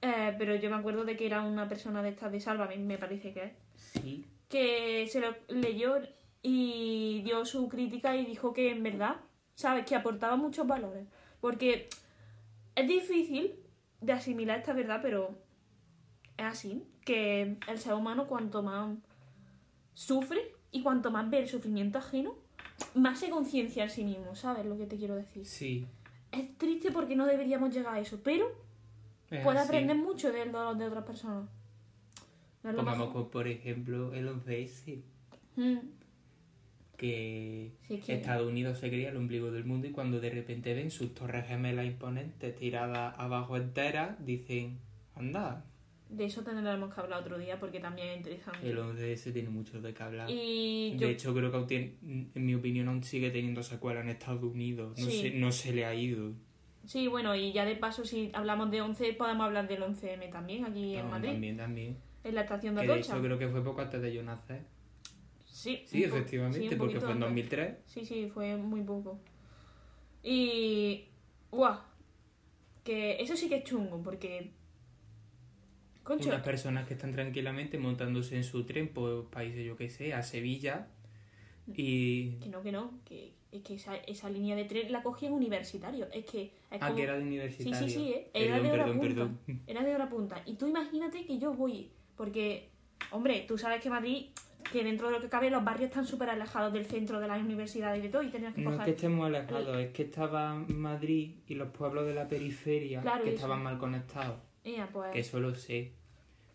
eh, 0.00 0.34
pero 0.38 0.54
yo 0.56 0.70
me 0.70 0.76
acuerdo 0.76 1.04
de 1.04 1.16
que 1.16 1.26
era 1.26 1.42
una 1.42 1.68
persona 1.68 2.02
de 2.02 2.08
estas 2.10 2.32
de 2.32 2.40
Sálvame, 2.40 2.76
me 2.78 2.98
parece 2.98 3.32
que 3.32 3.44
es, 3.44 3.52
Sí. 4.00 4.24
que 4.48 5.06
se 5.10 5.20
lo 5.20 5.34
leyó 5.48 5.96
y 6.42 7.22
dio 7.24 7.44
su 7.44 7.68
crítica 7.68 8.16
y 8.16 8.26
dijo 8.26 8.52
que 8.52 8.70
en 8.70 8.82
verdad, 8.82 9.16
¿sabes? 9.54 9.86
Que 9.86 9.94
aportaba 9.94 10.36
muchos 10.36 10.66
valores. 10.66 11.06
Porque 11.40 11.88
es 12.74 12.88
difícil 12.88 13.54
de 14.00 14.12
asimilar 14.12 14.58
esta 14.58 14.72
verdad, 14.72 15.00
pero 15.02 15.38
es 16.36 16.44
así, 16.44 16.84
que 17.04 17.56
el 17.68 17.78
ser 17.78 17.94
humano 17.94 18.26
cuanto 18.26 18.62
más 18.62 18.96
sufre 19.94 20.54
y 20.70 20.82
cuanto 20.82 21.10
más 21.10 21.28
ve 21.30 21.38
el 21.38 21.48
sufrimiento 21.48 21.98
ajeno, 21.98 22.34
más 22.94 23.20
se 23.20 23.30
conciencia 23.30 23.84
en 23.84 23.90
sí 23.90 24.04
mismo, 24.04 24.34
¿sabes 24.34 24.66
lo 24.66 24.76
que 24.76 24.86
te 24.86 24.96
quiero 24.96 25.14
decir? 25.14 25.46
Sí. 25.46 25.86
Es 26.32 26.56
triste 26.58 26.90
porque 26.90 27.14
no 27.14 27.26
deberíamos 27.26 27.72
llegar 27.74 27.94
a 27.94 28.00
eso, 28.00 28.20
pero 28.22 28.50
es 29.30 29.46
así. 29.46 29.58
aprender 29.58 29.96
mucho 29.96 30.32
del 30.32 30.50
dolor 30.50 30.76
de 30.76 30.86
otras 30.86 31.04
personas. 31.04 31.48
No 32.64 32.74
Pongamos 32.76 33.08
como, 33.10 33.28
por 33.30 33.48
ejemplo 33.48 34.14
el 34.14 34.28
11S, 34.28 35.02
Mm, 35.56 35.78
que 36.96 37.72
sí, 37.88 37.94
es 37.94 38.04
que- 38.04 38.14
Estados 38.14 38.46
Unidos 38.48 38.78
se 38.78 38.88
creía 38.88 39.10
el 39.10 39.16
ombligo 39.16 39.50
del 39.50 39.64
mundo 39.64 39.86
y 39.88 39.90
cuando 39.90 40.20
de 40.20 40.30
repente 40.30 40.72
ven 40.74 40.90
sus 40.90 41.14
torres 41.14 41.46
gemelas 41.48 41.86
imponentes 41.86 42.54
tiradas 42.56 43.14
abajo 43.18 43.56
enteras, 43.56 44.24
dicen, 44.24 44.78
anda, 45.14 45.64
De 46.08 46.26
eso 46.26 46.42
tendremos 46.42 46.94
que 46.94 47.00
hablar 47.00 47.20
otro 47.22 47.38
día 47.38 47.58
porque 47.58 47.80
también 47.80 48.08
es 48.10 48.16
interesante. 48.18 48.68
el 48.70 48.76
11S 48.78 49.32
tiene 49.32 49.48
mucho 49.48 49.80
de 49.80 49.94
qué 49.94 50.02
hablar. 50.02 50.28
Y 50.30 50.94
yo, 50.98 51.06
De 51.06 51.14
hecho, 51.14 51.34
creo 51.34 51.50
que 51.50 51.56
aún 51.56 51.66
tiene- 51.66 51.94
en 52.02 52.44
mi 52.46 52.54
opinión 52.54 52.86
aún 52.88 53.02
sigue 53.02 53.30
teniendo 53.30 53.62
secuela 53.62 54.00
en 54.02 54.10
Estados 54.10 54.42
Unidos. 54.42 54.98
No, 54.98 55.06
Sí. 55.06 55.22
se, 55.22 55.30
no 55.30 55.50
se 55.52 55.72
le 55.72 55.86
ha 55.86 55.94
ido. 55.94 56.32
sí, 56.84 57.06
bueno, 57.06 57.34
y 57.34 57.52
ya 57.52 57.64
de 57.64 57.76
paso, 57.76 58.04
si 58.04 58.30
hablamos 58.34 58.70
de 58.70 58.82
11, 58.82 59.12
podemos 59.14 59.46
hablar 59.46 59.66
del 59.68 59.82
11M 59.84 60.28
también, 60.28 60.64
aquí 60.66 60.96
en 60.96 61.08
Madrid, 61.08 61.30
También, 61.30 61.56
también. 61.56 61.96
En 62.24 62.34
la 62.34 62.42
estación 62.42 62.74
de 62.74 62.82
Atocha. 62.82 63.12
hecho 63.14 63.22
creo 63.22 63.38
que 63.38 63.48
fue 63.48 63.62
poco 63.64 63.80
antes 63.80 64.00
de 64.02 64.12
yo 64.12 64.22
nacer. 64.22 64.62
Sí, 65.44 65.82
Sí, 65.86 66.02
efectivamente, 66.04 66.68
sí, 66.68 66.74
porque 66.76 66.94
fue 66.98 67.10
en 67.10 67.22
antes. 67.22 67.28
2003. 67.28 67.76
Sí, 67.86 68.04
sí, 68.06 68.30
fue 68.32 68.56
muy 68.56 68.82
poco. 68.82 69.20
Y. 70.22 71.04
¡Guau! 71.50 71.78
Que 72.84 73.20
eso 73.22 73.36
sí 73.36 73.48
que 73.48 73.56
es 73.56 73.64
chungo, 73.64 74.02
porque. 74.02 74.50
Concho, 76.02 76.30
Unas 76.30 76.42
personas 76.42 76.86
que 76.88 76.94
están 76.94 77.12
tranquilamente 77.12 77.78
montándose 77.78 78.36
en 78.36 78.42
su 78.44 78.64
tren 78.64 78.88
por 78.88 79.30
países, 79.30 79.64
yo 79.64 79.76
que 79.76 79.88
sé, 79.88 80.14
a 80.14 80.22
Sevilla. 80.22 80.88
Y. 81.76 82.38
que 82.40 82.48
no, 82.48 82.62
que 82.62 82.72
no, 82.72 82.98
que 83.04 83.34
es 83.52 83.62
que 83.62 83.74
esa, 83.74 83.94
esa 83.96 84.28
línea 84.30 84.56
de 84.56 84.64
tren 84.64 84.90
la 84.90 85.02
cogían 85.02 85.32
universitarios. 85.32 86.08
Es 86.12 86.24
que. 86.24 86.42
Es 86.44 86.52
Ah, 86.80 86.86
como- 86.88 86.96
que 86.96 87.02
era 87.04 87.14
de 87.14 87.20
Sí, 87.20 87.26
universitario. 87.26 87.88
sí, 87.88 87.94
sí, 87.94 88.12
¿eh? 88.12 88.30
era 88.34 88.54
Perdón, 88.56 88.62
de 88.62 88.72
hora 88.72 88.84
perdón, 88.84 88.98
punta. 88.98 89.14
perdón. 89.46 89.62
Era 89.66 89.84
de 89.84 89.94
hora 89.94 90.08
punta. 90.08 90.42
Y 90.46 90.54
tú 90.54 90.66
imagínate 90.66 91.24
que 91.24 91.38
yo 91.38 91.52
voy, 91.52 91.90
porque, 92.16 92.68
hombre, 93.10 93.44
tú 93.46 93.58
sabes 93.58 93.82
que 93.82 93.90
Madrid 93.90 94.26
que 94.70 94.84
dentro 94.84 95.08
de 95.08 95.14
lo 95.14 95.20
que 95.20 95.28
cabe 95.28 95.50
los 95.50 95.64
barrios 95.64 95.90
están 95.90 96.06
súper 96.06 96.30
alejados 96.30 96.72
del 96.72 96.86
centro 96.86 97.20
de 97.20 97.28
las 97.28 97.40
universidades 97.40 97.98
y 97.98 98.02
de 98.02 98.08
todo 98.08 98.22
y 98.22 98.30
tenías 98.30 98.54
que 98.54 98.62
No 98.62 98.74
es 98.74 98.80
que 98.80 98.90
estemos 98.92 99.26
alejados, 99.26 99.78
es 99.78 99.92
que 99.92 100.02
estaba 100.04 100.54
Madrid 100.54 101.32
y 101.46 101.54
los 101.54 101.68
pueblos 101.70 102.06
de 102.06 102.14
la 102.14 102.28
periferia 102.28 103.00
Claro, 103.00 103.24
que 103.24 103.30
eso. 103.30 103.36
estaban 103.36 103.62
mal 103.62 103.78
conectados. 103.78 104.36
Pues... 104.92 105.12
Que 105.12 105.20
eso 105.20 105.40
lo 105.40 105.54
sé. 105.54 105.92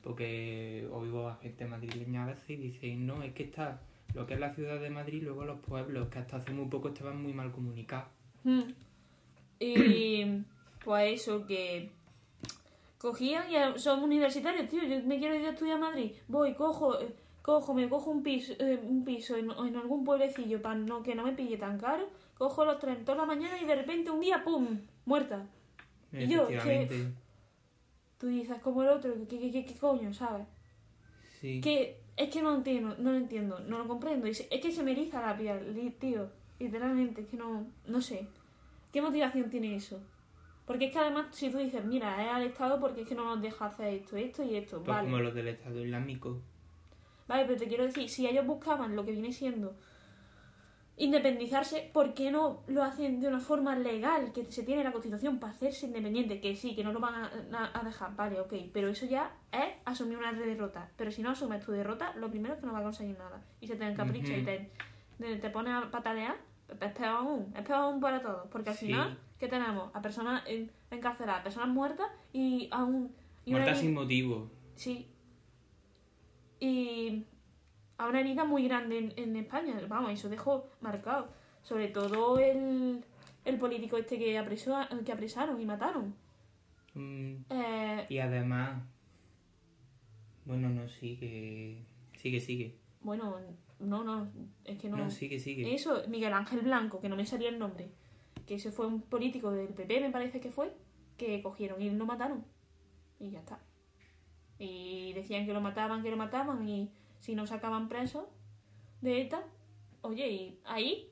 Porque 0.02 0.88
oigo 0.92 1.28
a 1.28 1.36
gente 1.36 1.66
madrileña 1.66 2.24
a 2.24 2.28
veces 2.28 2.50
y 2.52 2.56
dicen, 2.56 3.06
no, 3.06 3.22
es 3.24 3.34
que 3.34 3.44
está 3.44 3.82
lo 4.14 4.26
que 4.26 4.36
es 4.36 4.40
la 4.40 4.54
ciudad 4.54 4.80
de 4.80 4.90
Madrid 4.90 5.22
y 5.22 5.26
luego 5.26 5.44
los 5.44 5.60
pueblos, 5.60 6.08
que 6.08 6.20
hasta 6.20 6.38
hace 6.38 6.52
muy 6.54 6.68
poco 6.68 6.90
estaban 6.90 7.22
muy 7.22 7.34
mal 7.34 7.52
comunicados. 7.52 8.08
Mm. 8.44 8.62
Y 9.60 10.44
pues 10.84 11.22
eso, 11.22 11.46
que 11.46 11.92
cogían 12.98 13.46
y 13.50 13.80
son 13.80 14.04
universitarios, 14.04 14.70
tío. 14.70 14.84
Yo 14.84 15.02
me 15.04 15.20
quiero 15.20 15.36
ir 15.36 15.46
a 15.46 15.52
estudiar 15.52 15.78
a 15.78 15.82
Madrid. 15.82 16.12
Voy, 16.28 16.54
cojo, 16.54 17.00
eh, 17.00 17.14
cojo, 17.42 17.74
me 17.74 17.88
cojo 17.90 18.12
un 18.12 18.24
piso, 18.24 18.54
eh, 18.60 18.80
un 18.82 19.04
piso 19.04 19.36
en, 19.36 19.52
en 19.52 19.76
algún 19.76 20.04
pueblecillo 20.04 20.62
para 20.62 20.76
no, 20.76 21.04
que 21.04 21.16
no 21.16 21.24
me 21.24 21.34
pille 21.34 21.58
tan 21.58 21.80
caro. 21.80 22.10
Cojo 22.38 22.66
los 22.66 22.80
trenes 22.80 23.04
toda 23.04 23.20
la 23.20 23.26
mañana 23.26 23.60
y 23.62 23.66
de 23.66 23.76
repente 23.76 24.12
un 24.12 24.20
día, 24.20 24.44
¡pum! 24.44 24.80
Muerta. 25.06 25.48
Y 26.12 26.28
yo, 26.28 26.48
Efectivamente. 26.50 27.14
Tú 28.18 28.28
dices, 28.28 28.60
como 28.60 28.82
el 28.82 28.90
otro, 28.90 29.14
¿qué, 29.30 29.40
qué, 29.40 29.52
qué, 29.52 29.66
qué 29.66 29.76
coño, 29.76 30.12
sabes? 30.12 30.48
Sí. 31.40 31.62
Que 31.62 32.02
es 32.16 32.30
que 32.32 32.42
no 32.42 32.56
entiendo, 32.56 32.96
no 32.98 33.12
lo 33.12 33.18
entiendo, 33.18 33.60
no 33.60 33.78
lo 33.78 33.88
comprendo. 33.88 34.26
Es 34.26 34.42
que 34.50 34.72
se 34.72 34.82
me 34.82 34.92
eriza 34.92 35.22
la 35.22 35.38
piel, 35.38 35.96
tío. 36.00 36.30
Literalmente, 36.60 37.22
es 37.22 37.28
que 37.28 37.38
no, 37.38 37.68
no 37.86 38.02
sé. 38.02 38.28
¿Qué 38.92 39.02
motivación 39.02 39.52
tiene 39.52 39.76
eso? 39.76 40.02
Porque 40.68 40.86
es 40.88 40.92
que 40.92 41.00
además, 41.00 41.28
si 41.32 41.50
tú 41.50 41.58
dices, 41.58 41.84
mira, 41.86 42.22
es 42.24 42.30
al 42.30 42.44
Estado 42.44 42.80
porque 42.80 43.02
es 43.02 43.08
que 43.08 43.16
no 43.16 43.24
nos 43.24 43.42
deja 43.42 43.66
hacer 43.66 43.94
esto, 43.94 44.18
esto 44.18 44.44
y 44.44 44.56
esto, 44.58 44.78
Pues 44.84 44.98
vale. 44.98 45.08
como 45.10 45.20
los 45.20 45.34
del 45.34 45.48
Estado 45.48 45.84
Islámico. 45.84 46.42
Vale, 47.28 47.46
pero 47.46 47.58
te 47.58 47.68
quiero 47.68 47.86
decir, 47.86 48.08
si 48.10 48.28
ellos 48.28 48.46
buscaban 48.46 48.96
lo 48.96 49.04
que 49.06 49.14
viene 49.14 49.32
siendo 49.32 49.76
independizarse, 50.98 51.90
¿por 51.94 52.14
qué 52.14 52.32
no 52.32 52.64
lo 52.68 52.84
hacen 52.84 53.20
de 53.22 53.28
una 53.28 53.40
forma 53.40 53.76
legal? 53.78 54.34
Que 54.34 54.46
se 54.46 54.64
tiene 54.64 54.84
la 54.84 54.92
constitución 54.92 55.40
para 55.40 55.54
hacerse 55.54 55.86
independiente, 55.86 56.42
que 56.42 56.56
sí, 56.56 56.76
que 56.76 56.84
no 56.84 56.92
lo 56.92 57.00
van 57.00 57.30
a, 57.54 57.84
dejar, 57.84 58.16
vale, 58.16 58.40
ok, 58.40 58.54
pero 58.74 58.88
eso 58.90 59.06
ya 59.06 59.32
es 59.52 59.76
asumir 59.86 60.18
una 60.18 60.34
derrota. 60.34 60.90
Pero 60.98 61.12
si 61.12 61.22
no 61.22 61.30
asumes 61.30 61.64
tu 61.64 61.72
derrota, 61.72 62.14
lo 62.16 62.30
primero 62.30 62.56
es 62.56 62.60
que 62.60 62.66
no 62.66 62.74
vas 62.74 62.82
a 62.82 62.86
conseguir 62.86 63.18
nada. 63.18 63.42
Y 63.62 63.68
se 63.68 63.76
te 63.76 63.86
encapricha 63.86 64.36
y 64.36 64.44
te, 64.44 64.72
te, 65.20 65.36
te 65.38 65.50
pones 65.52 65.74
a 65.74 65.92
patalear, 65.92 66.36
es 66.70 66.92
peor 66.94 67.08
aún, 67.10 67.54
es 67.56 67.64
peor 67.64 67.80
aún 67.80 68.00
para 68.02 68.22
todos. 68.22 68.48
Porque 68.50 68.72
al 68.72 68.76
Sí. 68.76 68.88
final, 68.88 69.20
¿qué 69.40 69.48
tenemos? 69.48 69.90
A 69.94 70.02
personas 70.02 70.44
en- 70.48 70.72
encarceladas, 70.92 71.44
personas 71.44 71.70
muertas 71.70 72.08
y 72.34 72.68
a 72.72 72.84
un... 72.84 73.12
Y 73.46 73.52
Muertas 73.52 73.78
herida- 73.78 73.82
sin 73.82 73.94
motivo. 73.94 74.52
Sí. 74.76 75.08
Y 76.60 77.24
a 77.98 78.08
una 78.08 78.20
herida 78.20 78.44
muy 78.46 78.68
grande 78.68 78.98
en, 78.98 79.14
en 79.18 79.36
España. 79.36 79.80
Vamos, 79.88 80.12
eso 80.12 80.30
dejó 80.30 80.70
marcado. 80.82 81.30
Sobre 81.64 81.88
todo 81.90 82.40
el, 82.40 83.04
el 83.46 83.58
político 83.58 83.98
este 83.98 84.18
que, 84.18 84.38
apresó, 84.38 84.78
que 85.06 85.12
apresaron 85.12 85.60
y 85.62 85.66
mataron. 85.66 86.16
Mm, 86.94 87.36
Eh, 87.50 88.06
y 88.10 88.18
además... 88.20 88.82
Bueno, 90.46 90.70
no, 90.70 90.88
sigue. 90.88 91.84
Sigue, 92.18 92.40
sigue. 92.40 92.76
bueno, 93.02 93.36
no, 93.80 94.04
no, 94.04 94.30
es 94.64 94.80
que 94.80 94.90
no. 94.90 94.96
No, 94.98 95.12
sigue, 95.12 95.40
sigue. 95.40 95.74
Eso, 95.76 96.04
Miguel 96.08 96.32
Ángel 96.34 96.62
Blanco, 96.62 97.00
que 97.02 97.10
no 97.10 97.16
me 97.18 97.26
salía 97.26 97.50
el 97.50 97.60
nombre. 97.60 97.90
Que 98.48 98.56
ese 98.56 98.72
fue 98.72 98.88
un 98.88 99.02
político 99.02 99.52
del 99.52 99.74
PP, 99.74 100.00
me 100.02 100.10
parece 100.10 100.40
que 100.40 100.50
fue, 100.50 100.74
que 101.18 101.42
cogieron 101.44 101.82
y 101.82 101.90
lo 101.92 102.06
mataron. 102.06 102.44
Y 103.20 103.30
ya 103.30 103.40
está. 103.40 103.60
Y 104.58 105.14
decían 105.14 105.46
que 105.46 105.54
lo 105.54 105.62
mataban, 105.62 106.02
que 106.02 106.10
lo 106.10 106.18
mataban, 106.18 106.68
y 106.68 106.92
si 107.20 107.36
no 107.36 107.46
sacaban 107.46 107.90
presos 107.90 108.26
de 109.02 109.22
ETA, 109.22 109.44
oye, 110.02 110.28
y 110.30 110.60
ahí, 110.64 111.12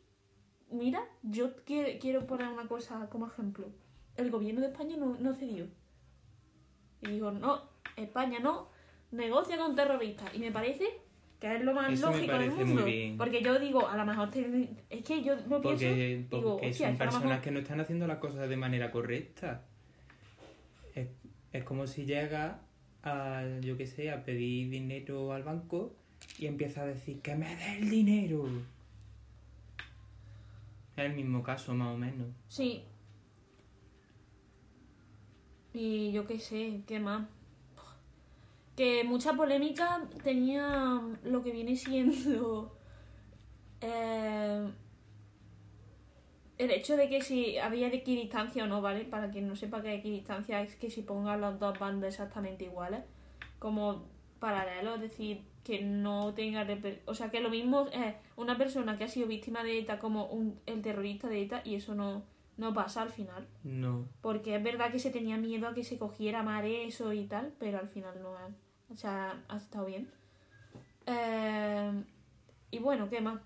mira, 0.72 1.08
yo 1.22 1.56
qui- 1.66 2.00
quiero 2.00 2.26
poner 2.26 2.48
una 2.48 2.68
cosa 2.68 3.08
como 3.10 3.28
ejemplo. 3.28 3.68
El 4.16 4.32
gobierno 4.32 4.62
de 4.62 4.68
España 4.68 4.98
no, 4.98 5.16
no 5.20 5.34
cedió. 5.36 5.68
Y 7.02 7.08
dijo, 7.10 7.32
no, 7.32 7.62
España 7.98 8.40
no, 8.40 8.70
negocia 9.12 9.58
con 9.58 9.76
terroristas. 9.76 10.34
Y 10.34 10.40
me 10.40 10.52
parece 10.52 10.88
que 11.40 11.56
es 11.56 11.64
lo 11.64 11.74
más 11.74 11.92
Eso 11.92 12.12
lógico 12.12 12.38
del 12.38 12.52
muy 12.52 12.66
mundo. 12.66 12.86
bien. 12.86 13.18
Porque 13.18 13.42
yo 13.42 13.60
digo, 13.60 13.88
a 13.88 13.98
lo 13.98 14.06
mejor 14.06 14.32
te- 14.32 14.70
es 14.90 15.04
que 15.04 15.22
yo 15.24 15.36
no 15.36 15.62
pienso. 15.62 15.64
Porque, 15.64 16.26
digo, 16.30 16.52
porque 16.54 16.70
hostia, 16.70 16.88
son 16.88 16.94
es 16.94 17.00
personas 17.00 17.24
mejor- 17.28 17.42
que 17.44 17.52
no 17.52 17.60
están 17.60 17.80
haciendo 17.82 18.08
las 18.08 18.18
cosas 18.20 18.48
de 18.50 18.58
manera 18.58 18.92
correcta. 18.92 19.64
Es, 20.96 21.10
es 21.52 21.64
como 21.64 21.88
si 21.88 22.06
llega 22.06 22.62
a, 23.04 23.44
yo 23.62 23.78
qué 23.78 23.86
sé, 23.86 24.12
a 24.12 24.24
pedir 24.24 24.70
dinero 24.70 25.34
al 25.34 25.44
banco 25.44 25.94
y 26.40 26.46
empieza 26.48 26.82
a 26.84 26.86
decir 26.86 27.20
que 27.22 27.36
me 27.36 27.54
dé 27.56 27.78
el 27.80 27.90
dinero. 27.90 28.48
Es 30.98 31.04
el 31.06 31.14
mismo 31.14 31.44
caso, 31.44 31.76
más 31.76 31.94
o 31.94 31.98
menos. 31.98 32.28
Sí. 32.48 32.84
Y 35.74 36.12
yo 36.14 36.26
qué 36.26 36.40
sé, 36.40 36.82
qué 36.88 37.00
más. 37.00 37.28
Que 38.76 39.04
mucha 39.04 39.34
polémica 39.34 40.02
tenía 40.24 41.02
lo 41.24 41.44
que 41.44 41.52
viene 41.52 41.76
siendo 41.76 42.78
eh, 43.82 44.68
el 46.58 46.72
hecho 46.72 46.96
de 46.96 47.10
que 47.10 47.22
si 47.22 47.58
había 47.58 47.88
equidistancia 47.88 48.64
o 48.64 48.68
no, 48.68 48.82
¿vale? 48.82 49.06
Para 49.06 49.30
quien 49.30 49.48
no 49.48 49.56
sepa 49.56 49.82
qué 49.82 49.94
equidistancia 49.94 50.62
es 50.62 50.76
que 50.76 50.90
si 50.90 51.02
pongan 51.02 51.42
los 51.42 51.60
dos 51.60 51.78
bandos 51.78 52.10
exactamente 52.10 52.66
iguales, 52.66 53.02
como 53.60 54.04
paralelo, 54.40 54.96
es 54.96 55.02
decir, 55.02 55.42
que 55.64 55.82
no 55.82 56.34
tenga... 56.34 56.66
O 57.06 57.14
sea, 57.14 57.30
que 57.30 57.42
lo 57.42 57.50
mismo 57.50 57.88
es 57.92 58.16
una 58.38 58.58
persona 58.58 58.98
que 58.98 59.04
ha 59.04 59.08
sido 59.08 59.28
víctima 59.28 59.64
de 59.64 59.80
ETA 59.80 60.00
como 60.00 60.26
un, 60.28 60.60
el 60.66 60.82
terrorista 60.82 61.28
de 61.28 61.42
ETA 61.42 61.62
y 61.66 61.76
eso 61.76 61.94
no, 61.94 62.24
no 62.58 62.74
pasa 62.74 63.02
al 63.02 63.10
final. 63.10 63.48
No. 63.64 64.08
Porque 64.22 64.56
es 64.56 64.64
verdad 64.64 64.92
que 64.92 65.00
se 65.00 65.12
tenía 65.12 65.38
miedo 65.38 65.68
a 65.68 65.74
que 65.74 65.84
se 65.84 65.98
cogiera 65.98 66.44
mar 66.44 66.66
eso 66.66 67.12
y 67.14 67.26
tal, 67.26 67.54
pero 67.60 67.80
al 67.80 67.88
final 67.90 68.22
no. 68.22 68.32
O 68.90 68.96
sea, 68.96 69.44
ha 69.48 69.58
estado 69.58 69.86
bien. 69.86 70.10
Eh, 71.06 72.04
y 72.72 72.80
bueno, 72.80 73.10
¿qué 73.10 73.22
más? 73.22 73.40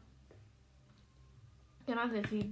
¿Qué 1.86 1.96
más 1.96 2.12
decir? 2.12 2.52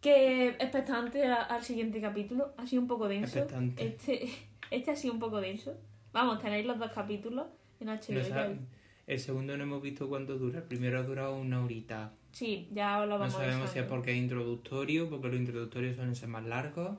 Que 0.00 0.48
expectante 0.48 1.26
a- 1.26 1.42
al 1.42 1.62
siguiente 1.62 2.00
capítulo. 2.00 2.52
Ha 2.58 2.66
sido 2.66 2.82
un 2.82 2.88
poco 2.88 3.08
denso. 3.08 3.38
Expectante. 3.38 3.86
Este, 3.86 4.28
este 4.70 4.90
ha 4.90 4.96
sido 4.96 5.14
un 5.14 5.20
poco 5.20 5.40
denso. 5.40 5.76
Vamos, 6.12 6.40
tenéis 6.40 6.66
los 6.66 6.78
dos 6.78 6.90
capítulos 6.92 7.46
en 7.80 7.88
HBO. 7.88 8.54
No 8.54 8.58
el 9.06 9.20
segundo 9.20 9.56
no 9.56 9.62
hemos 9.62 9.82
visto 9.82 10.08
cuánto 10.08 10.38
dura. 10.38 10.58
El 10.58 10.64
primero 10.64 10.98
ha 10.98 11.02
durado 11.02 11.36
una 11.36 11.64
horita. 11.64 12.12
Sí, 12.32 12.68
ya 12.72 13.00
lo 13.00 13.06
No 13.06 13.18
vamos 13.18 13.34
sabemos 13.34 13.70
si 13.70 13.78
es 13.78 13.86
porque 13.86 14.10
es 14.12 14.18
introductorio, 14.18 15.08
porque 15.08 15.28
los 15.28 15.36
introductorios 15.36 15.96
suelen 15.96 16.16
ser 16.16 16.28
más 16.28 16.44
largos. 16.44 16.98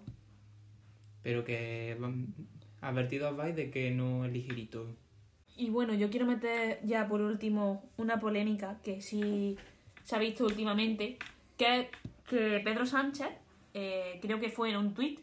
Pero 1.21 1.43
que 1.43 1.97
advertidos 2.81 3.35
vais 3.35 3.55
de 3.55 3.69
que 3.69 3.91
no 3.91 4.25
es 4.25 4.31
ligerito. 4.31 4.87
Y 5.57 5.69
bueno, 5.69 5.93
yo 5.95 6.09
quiero 6.09 6.25
meter 6.25 6.79
ya 6.83 7.07
por 7.07 7.19
último 7.21 7.89
una 7.97 8.19
polémica 8.19 8.79
que 8.83 9.01
sí 9.01 9.57
se 10.03 10.15
ha 10.15 10.19
visto 10.19 10.45
últimamente, 10.45 11.17
que 11.57 11.79
es 11.79 11.87
que 12.29 12.61
Pedro 12.63 12.85
Sánchez, 12.85 13.29
eh, 13.73 14.19
creo 14.21 14.39
que 14.39 14.49
fue 14.49 14.69
en 14.69 14.77
un 14.77 14.93
tuit, 14.93 15.19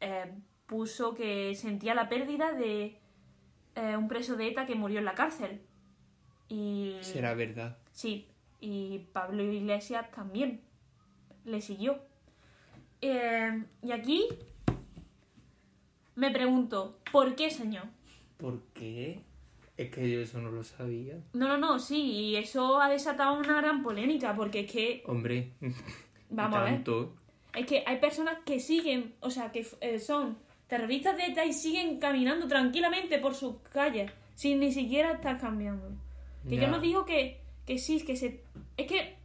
eh, 0.00 0.32
puso 0.66 1.14
que 1.14 1.54
sentía 1.54 1.94
la 1.94 2.08
pérdida 2.08 2.52
de 2.52 2.98
eh, 3.74 3.96
un 3.96 4.06
preso 4.06 4.36
de 4.36 4.48
ETA 4.48 4.66
que 4.66 4.74
murió 4.74 4.98
en 4.98 5.06
la 5.06 5.14
cárcel. 5.14 5.62
Y 6.48 6.96
Será 7.02 7.34
verdad. 7.34 7.78
sí, 7.92 8.26
y 8.60 8.98
Pablo 9.12 9.42
Iglesias 9.44 10.10
también 10.10 10.60
le 11.44 11.60
siguió. 11.60 11.98
Eh, 13.00 13.64
y 13.82 13.92
aquí 13.92 14.26
me 16.16 16.30
pregunto, 16.30 16.98
¿por 17.12 17.34
qué, 17.36 17.50
señor? 17.50 17.84
¿Por 18.36 18.62
qué? 18.74 19.20
Es 19.76 19.90
que 19.90 20.10
yo 20.10 20.20
eso 20.20 20.40
no 20.40 20.50
lo 20.50 20.64
sabía. 20.64 21.20
No, 21.34 21.46
no, 21.46 21.56
no, 21.56 21.78
sí, 21.78 22.00
y 22.00 22.36
eso 22.36 22.80
ha 22.80 22.88
desatado 22.88 23.38
una 23.38 23.60
gran 23.60 23.82
polémica, 23.82 24.34
porque 24.34 24.60
es 24.60 24.72
que, 24.72 25.02
Hombre, 25.06 25.52
vamos 26.30 26.58
a 26.58 26.64
ver, 26.64 26.82
es 27.54 27.66
que 27.66 27.84
hay 27.86 27.98
personas 28.00 28.38
que 28.44 28.58
siguen, 28.58 29.14
o 29.20 29.30
sea, 29.30 29.52
que 29.52 29.64
eh, 29.80 30.00
son 30.00 30.38
terroristas 30.66 31.16
de 31.16 31.26
ETA 31.26 31.44
y 31.44 31.52
siguen 31.52 31.98
caminando 31.98 32.48
tranquilamente 32.48 33.18
por 33.18 33.34
sus 33.34 33.58
calles, 33.72 34.10
sin 34.34 34.58
ni 34.58 34.72
siquiera 34.72 35.12
estar 35.12 35.38
cambiando. 35.38 35.92
Que 36.48 36.56
yo 36.56 36.68
no 36.68 36.80
digo 36.80 37.04
que, 37.04 37.40
que 37.66 37.78
sí, 37.78 38.00
que 38.00 38.16
se... 38.16 38.42
Es 38.76 38.86
que 38.86 39.16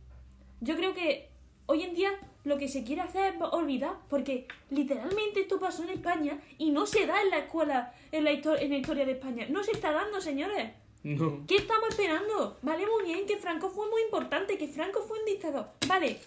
yo 0.61 0.75
creo 0.75 0.93
que 0.93 1.29
hoy 1.65 1.83
en 1.83 1.93
día 1.93 2.11
lo 2.43 2.57
que 2.57 2.67
se 2.67 2.83
quiere 2.83 3.01
hacer 3.01 3.35
es 3.35 3.41
olvidar, 3.51 3.95
porque 4.09 4.47
literalmente 4.69 5.41
esto 5.41 5.59
pasó 5.59 5.83
en 5.83 5.89
España 5.89 6.39
y 6.57 6.71
no 6.71 6.85
se 6.85 7.05
da 7.05 7.21
en 7.21 7.29
la 7.29 7.39
escuela, 7.39 7.93
en 8.11 8.23
la, 8.25 8.31
en 8.31 8.69
la 8.69 8.77
historia 8.77 9.05
de 9.05 9.11
España. 9.13 9.47
No 9.49 9.63
se 9.63 9.71
está 9.71 9.91
dando, 9.91 10.19
señores. 10.19 10.71
No. 11.03 11.45
¿Qué 11.47 11.57
estamos 11.57 11.89
esperando? 11.89 12.57
Vale, 12.61 12.85
muy 12.85 13.03
bien, 13.05 13.25
que 13.25 13.37
Franco 13.37 13.69
fue 13.69 13.89
muy 13.89 14.01
importante, 14.03 14.57
que 14.57 14.67
Franco 14.67 15.01
fue 15.01 15.19
un 15.19 15.25
dictador. 15.25 15.67
Vale, 15.87 16.19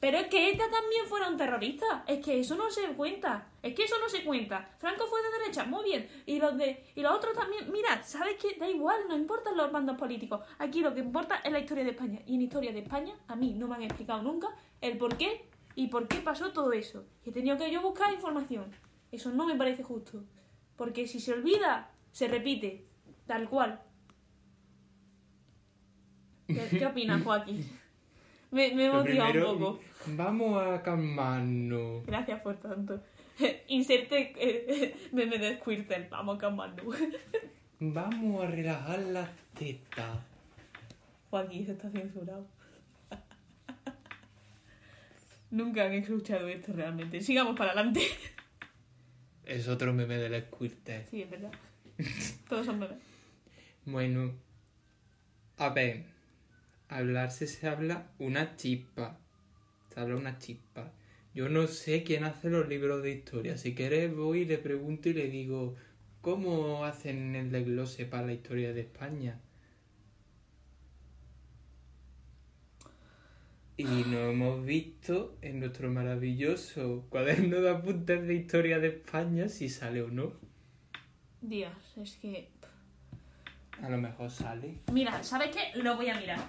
Pero 0.00 0.16
es 0.16 0.28
que 0.28 0.50
ETA 0.50 0.64
también 0.70 1.04
fueron 1.06 1.36
terroristas. 1.36 2.02
Es 2.06 2.24
que 2.24 2.40
eso 2.40 2.56
no 2.56 2.70
se 2.70 2.88
cuenta. 2.94 3.48
Es 3.62 3.74
que 3.74 3.84
eso 3.84 3.96
no 4.00 4.08
se 4.08 4.24
cuenta. 4.24 4.70
Franco 4.78 5.06
fue 5.06 5.22
de 5.22 5.38
derecha, 5.38 5.64
muy 5.64 5.84
bien. 5.84 6.08
Y 6.24 6.38
los 6.38 6.56
de 6.56 6.86
y 6.94 7.02
los 7.02 7.12
otros 7.12 7.36
también. 7.36 7.70
Mira, 7.70 8.02
¿sabes 8.02 8.36
qué? 8.40 8.58
Da 8.58 8.68
igual, 8.68 9.02
no 9.08 9.16
importan 9.16 9.58
los 9.58 9.70
bandos 9.70 9.98
políticos. 9.98 10.40
Aquí 10.58 10.80
lo 10.80 10.94
que 10.94 11.00
importa 11.00 11.42
es 11.44 11.52
la 11.52 11.60
historia 11.60 11.84
de 11.84 11.90
España. 11.90 12.20
Y 12.26 12.36
en 12.36 12.42
historia 12.42 12.72
de 12.72 12.80
España, 12.80 13.14
a 13.28 13.36
mí 13.36 13.52
no 13.52 13.68
me 13.68 13.74
han 13.74 13.82
explicado 13.82 14.22
nunca 14.22 14.48
el 14.80 14.96
por 14.96 15.18
qué 15.18 15.50
y 15.74 15.88
por 15.88 16.08
qué 16.08 16.16
pasó 16.20 16.50
todo 16.50 16.72
eso. 16.72 17.04
Y 17.26 17.28
he 17.28 17.32
tenido 17.32 17.58
que 17.58 17.70
yo 17.70 17.82
buscar 17.82 18.10
información. 18.14 18.74
Eso 19.12 19.30
no 19.30 19.44
me 19.44 19.54
parece 19.54 19.82
justo. 19.82 20.24
Porque 20.76 21.06
si 21.06 21.20
se 21.20 21.34
olvida, 21.34 21.90
se 22.10 22.26
repite. 22.26 22.86
Tal 23.26 23.50
cual. 23.50 23.82
¿Qué, 26.46 26.68
qué 26.70 26.86
opinas, 26.86 27.22
Joaquín? 27.24 27.79
Me, 28.50 28.74
me 28.74 28.84
he 28.84 28.88
Lo 28.88 28.94
motivado 28.94 29.30
primero, 29.32 29.52
un 29.52 29.58
poco. 29.58 29.80
Vamos 30.06 30.62
a 30.62 30.82
calmarnos. 30.82 32.04
Gracias 32.06 32.40
por 32.40 32.56
tanto. 32.56 33.02
Inserte 33.68 34.32
eh, 34.36 34.96
meme 35.12 35.38
de 35.38 35.56
Squirtle. 35.56 36.08
Vamos, 36.10 36.38
Camanu. 36.38 36.92
Vamos 37.80 38.44
a 38.44 38.46
relajar 38.48 38.98
las 38.98 39.30
tetas. 39.58 40.18
Joaquín 41.30 41.64
se 41.64 41.72
está 41.72 41.90
censurado. 41.90 42.46
Nunca 45.50 45.84
han 45.84 45.92
escuchado 45.92 46.48
esto 46.48 46.72
realmente. 46.72 47.20
Sigamos 47.20 47.56
para 47.56 47.72
adelante. 47.72 48.02
Es 49.44 49.68
otro 49.68 49.92
meme 49.92 50.16
del 50.16 50.42
Squirtle. 50.44 51.06
Sí, 51.06 51.22
es 51.22 51.30
verdad. 51.30 51.52
Todos 52.48 52.66
son 52.66 52.78
memes. 52.78 52.98
Bueno, 53.84 54.32
a 55.56 55.70
ver, 55.70 56.04
hablarse 56.90 57.46
se 57.46 57.68
habla 57.68 58.10
una 58.18 58.56
chispa. 58.56 59.18
Se 59.92 60.00
habla 60.00 60.16
una 60.16 60.38
chispa. 60.38 60.92
Yo 61.34 61.48
no 61.48 61.66
sé 61.68 62.02
quién 62.02 62.24
hace 62.24 62.50
los 62.50 62.68
libros 62.68 63.02
de 63.02 63.12
historia. 63.12 63.56
Si 63.56 63.74
quieres 63.74 64.14
voy 64.14 64.40
y 64.40 64.44
le 64.44 64.58
pregunto 64.58 65.08
y 65.08 65.14
le 65.14 65.28
digo, 65.28 65.76
¿cómo 66.20 66.84
hacen 66.84 67.36
el 67.36 67.52
desglose 67.52 68.04
para 68.04 68.26
la 68.26 68.32
historia 68.32 68.72
de 68.72 68.80
España? 68.80 69.38
Y 73.76 73.84
nos 73.84 74.32
hemos 74.32 74.66
visto 74.66 75.38
en 75.40 75.60
nuestro 75.60 75.90
maravilloso 75.90 77.06
cuaderno 77.08 77.60
de 77.62 77.70
apuntes 77.70 78.26
de 78.26 78.34
historia 78.34 78.78
de 78.78 78.88
España 78.88 79.48
si 79.48 79.70
sale 79.70 80.02
o 80.02 80.08
no. 80.08 80.32
Dios, 81.40 81.72
es 81.96 82.16
que. 82.16 82.48
A 83.82 83.88
lo 83.88 83.96
mejor 83.96 84.30
sale. 84.30 84.80
Mira, 84.92 85.22
¿sabes 85.22 85.56
qué? 85.56 85.80
Lo 85.80 85.96
voy 85.96 86.10
a 86.10 86.20
mirar. 86.20 86.40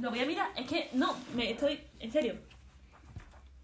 Lo 0.00 0.10
voy 0.10 0.20
a 0.20 0.26
mirar. 0.26 0.48
Es 0.56 0.66
que 0.66 0.88
no, 0.94 1.14
me 1.34 1.50
estoy. 1.50 1.78
En 2.00 2.10
serio. 2.12 2.34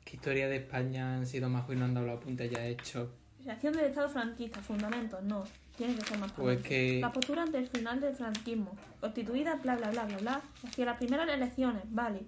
¿Qué 0.05 0.17
historia 0.17 0.49
de 0.49 0.57
España 0.57 1.15
han 1.17 1.27
sido 1.27 1.49
más 1.49 1.65
y 1.71 1.77
no 1.77 1.85
han 1.85 1.95
dado 1.95 2.07
los 2.07 2.19
apuntes 2.19 2.51
ya 2.51 2.67
hechos? 2.67 3.09
Creación 3.43 3.75
del 3.75 3.87
Estado 3.87 4.09
franquista, 4.09 4.61
fundamentos, 4.63 5.23
no. 5.23 5.45
Tiene 5.77 5.95
que 5.97 6.03
ser 6.03 6.19
más 6.19 6.33
Pues 6.33 6.63
que- 6.63 7.01
La 7.01 7.13
postura 7.13 7.43
ante 7.43 7.59
el 7.59 7.67
final 7.67 8.01
del 8.01 8.15
franquismo. 8.15 8.77
Constituida, 9.01 9.57
bla, 9.57 9.77
bla, 9.77 9.91
bla, 9.91 10.05
bla, 10.05 10.17
bla. 10.19 10.43
Hacia 10.67 10.85
las 10.87 10.97
primeras 10.99 11.29
elecciones, 11.29 11.83
vale. 11.89 12.21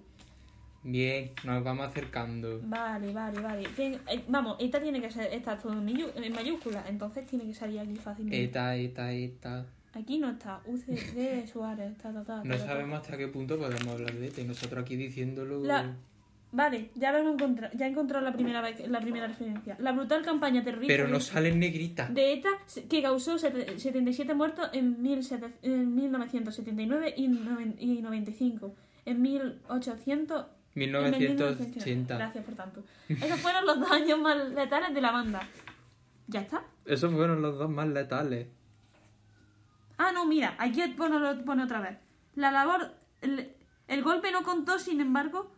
Bien, 0.83 1.31
nos 1.43 1.63
vamos 1.63 1.87
acercando. 1.87 2.59
Vale, 2.63 3.11
vale, 3.13 3.39
vale. 3.41 3.63
Tien- 3.75 3.99
eh, 4.09 4.23
vamos, 4.27 4.57
esta 4.59 4.79
tiene 4.81 5.01
que 5.01 5.09
ser, 5.09 5.33
esta 5.33 5.57
todo 5.57 5.73
en 5.73 6.33
mayúscula, 6.33 6.83
entonces 6.87 7.25
tiene 7.25 7.45
que 7.45 7.53
salir 7.53 7.79
aquí 7.79 7.95
fácilmente. 7.95 8.43
Eta, 8.43 8.75
eta, 8.75 9.11
eta. 9.11 9.65
Aquí 9.97 10.19
no 10.19 10.29
está, 10.29 10.61
UCD 10.65 11.47
Suárez, 11.51 11.97
ta, 11.97 12.13
ta, 12.13 12.23
ta, 12.23 12.43
No 12.43 12.57
sabemos 12.57 12.99
hasta 13.01 13.17
qué 13.17 13.27
punto 13.27 13.57
podemos 13.57 13.87
hablar 13.87 14.13
de 14.13 14.27
ETA 14.27 14.41
y 14.41 14.45
nosotros 14.45 14.83
aquí 14.83 14.95
diciéndolo. 14.95 15.63
La- 15.63 15.95
Vale, 16.49 16.91
ya 16.95 17.11
lo 17.11 17.17
he 17.17 17.33
encontrado, 17.33 17.73
ya 17.77 17.87
he 17.87 17.89
encontrado 17.89 18.23
la 18.23 18.31
primera 18.31 18.61
vez, 18.61 18.87
la 18.87 19.01
primera 19.01 19.27
referencia. 19.27 19.75
La 19.79 19.91
brutal 19.91 20.23
campaña 20.23 20.63
terrorista 20.63 20.93
Pero 20.93 21.09
no 21.09 21.19
sale 21.19 21.49
en 21.49 21.59
negrita. 21.59 22.07
de 22.07 22.33
ETA 22.33 22.49
que 22.89 23.01
causó 23.01 23.37
sete- 23.37 23.77
77 23.77 24.33
muertos 24.33 24.69
en, 24.71 25.03
17 25.03 25.45
en 25.63 25.93
1979 25.93 27.13
y, 27.17 27.27
noven- 27.27 27.75
y 27.79 28.01
95. 28.01 28.73
En 29.05 29.21
1800 29.21 30.45
en 30.75 30.79
1980. 30.79 32.15
Gracias 32.17 32.45
por 32.45 32.55
tanto. 32.55 32.83
Esos 33.09 33.39
fueron 33.41 33.65
los 33.65 33.79
dos 33.79 33.91
años 33.91 34.19
más 34.19 34.49
letales 34.51 34.93
de 34.93 35.01
la 35.01 35.11
banda. 35.11 35.41
¿Ya 36.27 36.41
está? 36.41 36.63
Esos 36.85 37.11
fueron 37.13 37.41
los 37.41 37.57
dos 37.57 37.69
más 37.69 37.87
letales. 37.89 38.47
Ah, 39.97 40.11
no, 40.13 40.25
mira, 40.25 40.55
aquí 40.59 40.81
pone, 40.95 41.19
lo 41.19 41.43
pone 41.43 41.63
otra 41.63 41.81
vez. 41.81 41.97
La 42.35 42.51
labor. 42.51 42.93
El, 43.21 43.49
el 43.87 44.03
golpe 44.03 44.31
no 44.31 44.43
contó, 44.43 44.77
sin 44.79 45.01
embargo, 45.01 45.51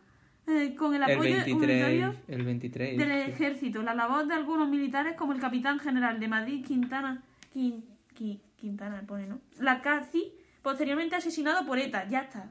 eh, 0.46 0.74
con 0.76 0.94
el 0.94 1.02
El 1.02 1.12
apoyo 1.12 1.30
23. 1.36 1.54
humanitario 1.56 2.14
El 2.28 2.42
23. 2.44 2.98
del 2.98 3.10
ejército. 3.10 3.82
La 3.82 3.94
labor 3.94 4.26
de 4.26 4.34
algunos 4.34 4.68
militares, 4.68 5.14
como 5.16 5.32
el 5.32 5.40
capitán 5.40 5.78
general 5.78 6.18
de 6.20 6.28
Madrid, 6.28 6.64
Quintana. 6.64 7.22
Quin- 7.54 7.82
Qui- 8.18 8.40
Quintana, 8.56 9.02
pone, 9.06 9.26
¿no? 9.26 9.40
La 9.58 9.80
CACI, 9.82 10.32
posteriormente 10.62 11.16
asesinado 11.16 11.66
por 11.66 11.78
ETA. 11.78 12.08
Ya 12.08 12.20
está. 12.20 12.50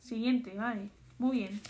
Siguiente, 0.00 0.54
vale. 0.56 0.88
Muy 1.18 1.38
bien. 1.38 1.60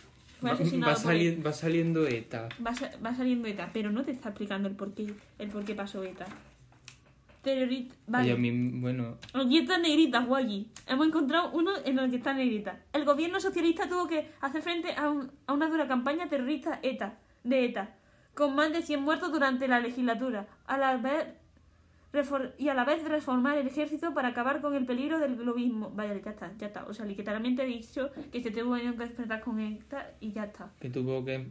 Fue 0.40 0.50
Va, 0.50 0.54
asesinado 0.54 0.92
va 0.92 0.96
sali- 0.98 1.26
ETA. 1.28 1.42
va 1.48 1.52
saliendo 1.52 2.06
ETA. 2.06 2.48
Va, 2.66 2.74
sa- 2.74 2.90
va 3.04 3.14
saliendo 3.14 3.46
ETA, 3.48 3.70
pero 3.72 3.90
no 3.90 4.02
te 4.04 4.10
está 4.12 4.30
explicando 4.30 4.68
el 4.68 4.74
por 4.74 4.92
qué, 4.94 5.12
el 5.38 5.48
por 5.48 5.64
qué 5.64 5.74
pasó 5.74 6.02
ETA. 6.02 6.26
Terrorista. 7.42 7.94
Vale. 8.06 8.28
Ellos 8.28 8.38
mismos- 8.38 8.80
bueno, 8.80 9.18
Aquí 9.34 9.58
está 9.58 9.78
negrita, 9.78 10.20
Guayi. 10.20 10.70
Hemos 10.86 11.06
encontrado 11.08 11.50
uno 11.52 11.72
en 11.84 11.98
el 11.98 12.10
que 12.10 12.16
está 12.16 12.32
negrita. 12.34 12.80
El 12.92 13.04
gobierno 13.04 13.40
socialista 13.40 13.88
tuvo 13.88 14.06
que 14.06 14.30
hacer 14.40 14.62
frente 14.62 14.92
a, 14.94 15.10
un- 15.10 15.30
a 15.46 15.52
una 15.52 15.68
dura 15.68 15.88
campaña 15.88 16.28
terrorista 16.28 16.78
ETA, 16.82 17.18
de 17.44 17.64
ETA, 17.64 17.94
con 18.34 18.54
más 18.54 18.72
de 18.72 18.82
100 18.82 19.02
muertos 19.02 19.32
durante 19.32 19.66
la 19.68 19.80
legislatura, 19.80 20.46
a 20.66 20.78
la 20.78 20.96
vez 20.96 21.26
y 22.58 22.68
a 22.68 22.74
la 22.74 22.84
vez 22.84 23.02
reformar 23.04 23.56
el 23.56 23.66
ejército 23.66 24.12
para 24.12 24.28
acabar 24.28 24.60
con 24.60 24.74
el 24.74 24.84
peligro 24.84 25.18
del 25.18 25.34
globismo. 25.34 25.90
Vaya, 25.94 26.12
ya 26.22 26.30
está, 26.30 26.52
ya 26.58 26.66
está. 26.66 26.84
O 26.84 26.92
sea, 26.92 27.06
literalmente 27.06 27.62
he 27.62 27.66
dicho 27.66 28.10
que 28.30 28.42
se 28.42 28.50
tuvo 28.50 28.74
que 28.76 28.92
despertar 28.92 29.40
con 29.40 29.58
ETA 29.58 30.10
y 30.20 30.30
ya 30.32 30.44
está. 30.44 30.70
que 30.78 30.90
tuvo 30.90 31.24
que 31.24 31.50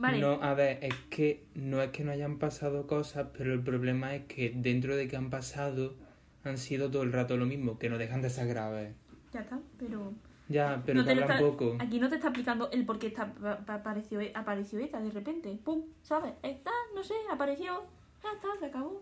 Vale. 0.00 0.18
No, 0.18 0.42
a 0.42 0.54
ver, 0.54 0.78
es 0.82 0.94
que 1.10 1.44
no 1.54 1.82
es 1.82 1.90
que 1.90 2.04
no 2.04 2.12
hayan 2.12 2.38
pasado 2.38 2.86
cosas, 2.86 3.28
pero 3.36 3.52
el 3.52 3.62
problema 3.62 4.14
es 4.14 4.24
que 4.24 4.50
dentro 4.56 4.96
de 4.96 5.06
que 5.08 5.16
han 5.16 5.28
pasado 5.30 5.94
han 6.42 6.56
sido 6.56 6.90
todo 6.90 7.02
el 7.02 7.12
rato 7.12 7.36
lo 7.36 7.44
mismo, 7.46 7.78
que 7.78 7.90
no 7.90 7.98
dejan 7.98 8.22
de 8.22 8.30
ser 8.30 8.48
graves. 8.48 8.94
Ya 9.32 9.40
está, 9.40 9.60
pero... 9.78 10.12
Ya, 10.48 10.82
pero 10.84 10.98
no 11.00 11.04
te 11.04 11.12
hablan 11.12 11.30
está- 11.30 11.38
poco. 11.38 11.76
Aquí 11.78 12.00
no 12.00 12.08
te 12.08 12.16
está 12.16 12.28
explicando 12.28 12.70
el 12.72 12.84
por 12.84 12.98
qué 12.98 13.08
está, 13.08 13.32
pa- 13.34 13.58
pa- 13.58 13.74
apareció, 13.74 14.20
apareció 14.34 14.78
ETA 14.80 15.00
de 15.00 15.10
repente. 15.10 15.56
¡Pum! 15.62 15.82
¿Sabes? 16.02 16.32
Está, 16.42 16.72
no 16.94 17.04
sé, 17.04 17.14
apareció. 17.30 17.84
Ya 18.24 18.30
está, 18.32 18.48
se 18.58 18.66
acabó. 18.66 19.00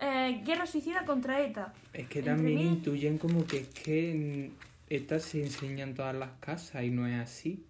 Eh, 0.00 0.42
guerra 0.44 0.66
suicida 0.66 1.04
contra 1.04 1.40
ETA. 1.40 1.72
Es 1.92 2.08
que 2.08 2.20
entre 2.20 2.32
también 2.34 2.56
mil- 2.58 2.66
intuyen 2.68 3.18
como 3.18 3.46
que 3.46 3.58
es 3.58 3.68
que 3.68 4.50
estas 4.88 5.22
se 5.22 5.42
enseñan 5.42 5.90
en 5.90 5.94
todas 5.94 6.14
las 6.16 6.30
casas 6.40 6.82
y 6.84 6.90
no 6.90 7.06
es 7.06 7.20
así. 7.20 7.64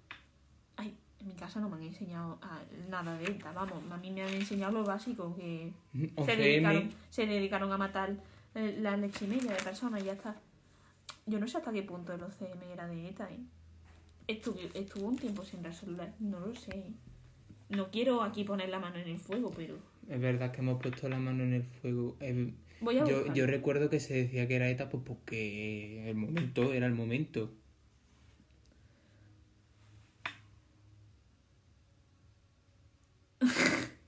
En 1.20 1.26
mi 1.28 1.34
casa 1.34 1.60
no 1.60 1.68
me 1.68 1.76
han 1.76 1.82
enseñado 1.82 2.38
a- 2.42 2.62
nada 2.88 3.18
de 3.18 3.24
ETA. 3.26 3.52
Vamos, 3.52 3.82
a 3.90 3.96
mí 3.96 4.10
me 4.10 4.22
han 4.22 4.32
enseñado 4.34 4.72
lo 4.72 4.84
básico, 4.84 5.34
que 5.36 5.72
se 6.24 6.36
dedicaron, 6.36 6.90
se 7.10 7.26
dedicaron 7.26 7.72
a 7.72 7.78
matar 7.78 8.14
eh, 8.54 8.76
la 8.80 8.96
leche 8.96 9.24
y 9.24 9.28
media 9.28 9.52
de 9.52 9.62
personas 9.62 10.00
y 10.02 10.06
ya 10.06 10.12
está. 10.12 10.36
Yo 11.26 11.38
no 11.38 11.46
sé 11.48 11.58
hasta 11.58 11.72
qué 11.72 11.82
punto 11.82 12.12
el 12.14 12.22
OCM 12.22 12.62
era 12.72 12.86
de 12.86 13.08
ETA, 13.08 13.30
¿eh? 13.30 13.38
Estuvo, 14.26 14.58
estuvo 14.74 15.06
un 15.08 15.16
tiempo 15.16 15.44
sin 15.44 15.62
resolver, 15.64 16.12
no 16.20 16.38
lo 16.40 16.54
sé. 16.54 16.84
No 17.70 17.90
quiero 17.90 18.22
aquí 18.22 18.44
poner 18.44 18.68
la 18.68 18.78
mano 18.78 18.96
en 18.96 19.08
el 19.08 19.18
fuego, 19.18 19.52
pero 19.54 19.78
es 20.08 20.20
verdad 20.20 20.52
que 20.52 20.60
hemos 20.60 20.80
puesto 20.80 21.08
la 21.08 21.18
mano 21.18 21.42
en 21.42 21.52
el 21.54 21.62
fuego. 21.64 22.16
Voy 22.80 22.96
a 22.98 23.04
yo, 23.04 23.32
yo 23.34 23.46
recuerdo 23.46 23.90
que 23.90 24.00
se 24.00 24.14
decía 24.14 24.46
que 24.48 24.56
era 24.56 24.68
ETA 24.70 24.88
pues 24.88 25.02
porque 25.04 26.08
el 26.08 26.16
momento 26.16 26.72
era 26.72 26.86
el 26.86 26.94
momento. 26.94 27.50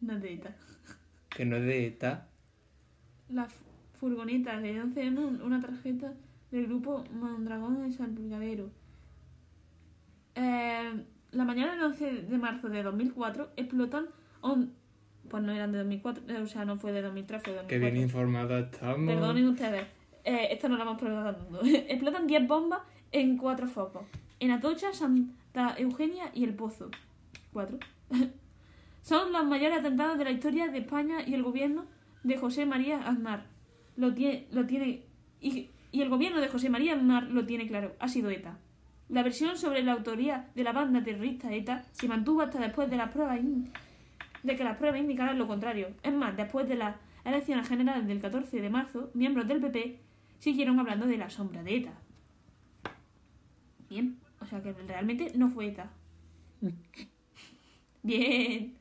No 0.00 0.14
es 0.14 0.22
de 0.22 0.32
ETA. 0.34 0.56
Que 1.28 1.44
no 1.44 1.56
es 1.56 1.62
de 1.64 1.86
ETA. 1.86 2.26
La 3.28 3.44
fu- 3.46 3.64
furgoneta 3.98 4.58
de 4.60 4.82
11M, 4.82 5.42
una 5.42 5.60
tarjeta 5.60 6.12
del 6.50 6.66
grupo 6.66 7.04
Mondragón 7.12 7.82
de 7.82 7.92
Salpicadero. 7.94 8.70
Eh, 10.34 11.04
la 11.32 11.44
mañana 11.44 11.72
del 11.72 11.82
11 11.84 12.22
de 12.22 12.38
marzo 12.38 12.68
de 12.68 12.82
2004 12.82 13.50
explotan... 13.56 14.06
on- 14.40 14.72
Pues 15.28 15.42
no 15.44 15.52
eran 15.52 15.70
de 15.70 15.78
2004, 15.78 16.24
eh, 16.28 16.38
o 16.40 16.46
sea, 16.46 16.64
no 16.64 16.76
fue 16.76 16.92
de 16.92 17.02
2003, 17.02 17.42
fue 17.42 17.52
de 17.52 17.58
2004. 17.58 17.68
Que 17.68 17.78
bien 17.92 18.02
informada 18.02 18.58
estamos. 18.60 19.06
Perdonen 19.06 19.46
ustedes, 19.48 19.86
eh, 20.24 20.48
esta 20.50 20.68
no 20.68 20.76
la 20.76 20.82
hemos 20.82 20.98
preguntado. 20.98 21.60
Explotan 21.64 22.26
10 22.26 22.48
bombas 22.48 22.80
en 23.12 23.36
cuatro 23.36 23.68
focos. 23.68 24.02
En 24.40 24.50
Atocha, 24.50 24.92
Santa 24.92 25.74
Eugenia 25.78 26.30
y 26.34 26.42
El 26.44 26.54
Pozo. 26.54 26.90
Cuatro. 27.52 27.78
Son 29.02 29.32
los 29.32 29.44
mayores 29.46 29.78
atentados 29.78 30.18
de 30.18 30.24
la 30.24 30.30
historia 30.30 30.68
de 30.68 30.78
España 30.78 31.18
y 31.26 31.34
el 31.34 31.42
gobierno 31.42 31.86
de 32.22 32.36
José 32.36 32.66
María 32.66 32.98
Aznar. 33.06 33.46
Lo 33.96 34.12
tiene, 34.14 34.46
lo 34.52 34.66
tiene 34.66 35.04
y, 35.40 35.70
y 35.92 36.00
el 36.02 36.08
gobierno 36.08 36.40
de 36.40 36.48
José 36.48 36.68
María 36.70 36.94
Aznar 36.94 37.24
lo 37.24 37.44
tiene 37.46 37.66
claro. 37.66 37.94
Ha 37.98 38.08
sido 38.08 38.30
ETA. 38.30 38.58
La 39.08 39.22
versión 39.22 39.56
sobre 39.56 39.82
la 39.82 39.92
autoría 39.92 40.50
de 40.54 40.62
la 40.64 40.72
banda 40.72 41.02
terrorista 41.02 41.52
ETA 41.52 41.84
se 41.92 42.06
mantuvo 42.08 42.42
hasta 42.42 42.60
después 42.60 42.88
de 42.90 42.96
las 42.96 43.10
pruebas 43.10 43.40
in- 43.40 43.72
de 44.42 44.56
que 44.56 44.64
las 44.64 44.76
pruebas 44.76 45.00
indicaran 45.00 45.38
lo 45.38 45.46
contrario. 45.48 45.88
Es 46.02 46.12
más, 46.14 46.36
después 46.36 46.68
de 46.68 46.76
las 46.76 46.96
elecciones 47.24 47.68
generales 47.68 48.06
del 48.06 48.20
14 48.20 48.60
de 48.60 48.70
marzo, 48.70 49.10
miembros 49.14 49.48
del 49.48 49.60
PP 49.60 49.98
siguieron 50.38 50.78
hablando 50.78 51.06
de 51.06 51.16
la 51.18 51.28
sombra 51.28 51.62
de 51.62 51.76
ETA. 51.76 51.92
Bien, 53.88 54.18
o 54.40 54.46
sea 54.46 54.62
que 54.62 54.72
realmente 54.72 55.32
no 55.36 55.48
fue 55.50 55.66
ETA. 55.68 55.90
Bien. 58.02 58.76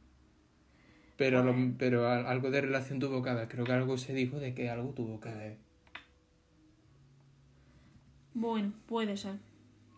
Pero, 1.19 1.43
lo- 1.43 1.53
pero 1.77 2.07
al- 2.09 2.25
algo 2.25 2.49
de 2.49 2.61
relación 2.61 2.97
tuvo 2.99 3.21
que 3.21 3.29
haber. 3.29 3.47
Creo 3.47 3.65
que 3.65 3.73
algo 3.73 3.97
se 3.97 4.13
dijo 4.13 4.39
de 4.39 4.55
que 4.55 4.69
algo 4.71 4.89
tuvo 4.93 5.19
que 5.19 5.29
ver. 5.29 5.57
Bueno, 8.33 8.73
puede 8.87 9.17
ser. 9.17 9.35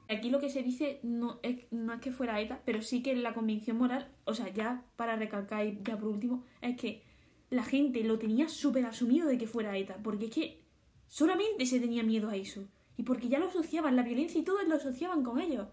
Aquí 0.10 0.30
lo 0.30 0.40
que 0.40 0.50
se 0.50 0.64
dice 0.64 1.00
no 1.04 1.40
es, 1.44 1.60
no 1.72 1.94
es 1.94 2.02
que 2.02 2.12
fuera 2.12 2.42
ETA, 2.42 2.62
pero 2.66 2.82
sí 2.82 3.02
que 3.02 3.16
la 3.16 3.34
convicción 3.34 3.78
moral, 3.78 4.10
o 4.26 4.34
sea, 4.34 4.50
ya 4.50 4.84
para 4.98 5.16
recalcar 5.16 5.66
y 5.66 5.80
ya 5.84 5.98
por 5.98 6.10
último, 6.10 6.44
es 6.62 6.76
que 6.76 7.04
la 7.50 7.64
gente 7.64 8.04
lo 8.04 8.18
tenía 8.20 8.50
súper 8.50 8.86
asumido 8.86 9.28
de 9.28 9.38
que 9.38 9.48
fuera 9.48 9.78
ETA, 9.78 9.98
porque 10.04 10.26
es 10.26 10.32
que 10.32 10.62
solamente 11.08 11.66
se 11.66 11.80
tenía 11.80 12.04
miedo 12.04 12.30
a 12.30 12.36
eso. 12.36 12.68
Y 12.98 13.04
porque 13.04 13.30
ya 13.30 13.40
lo 13.40 13.48
asociaban, 13.48 13.96
la 13.96 14.04
violencia 14.04 14.40
y 14.42 14.44
todo 14.44 14.62
lo 14.64 14.76
asociaban 14.76 15.24
con 15.24 15.40
ellos. 15.40 15.68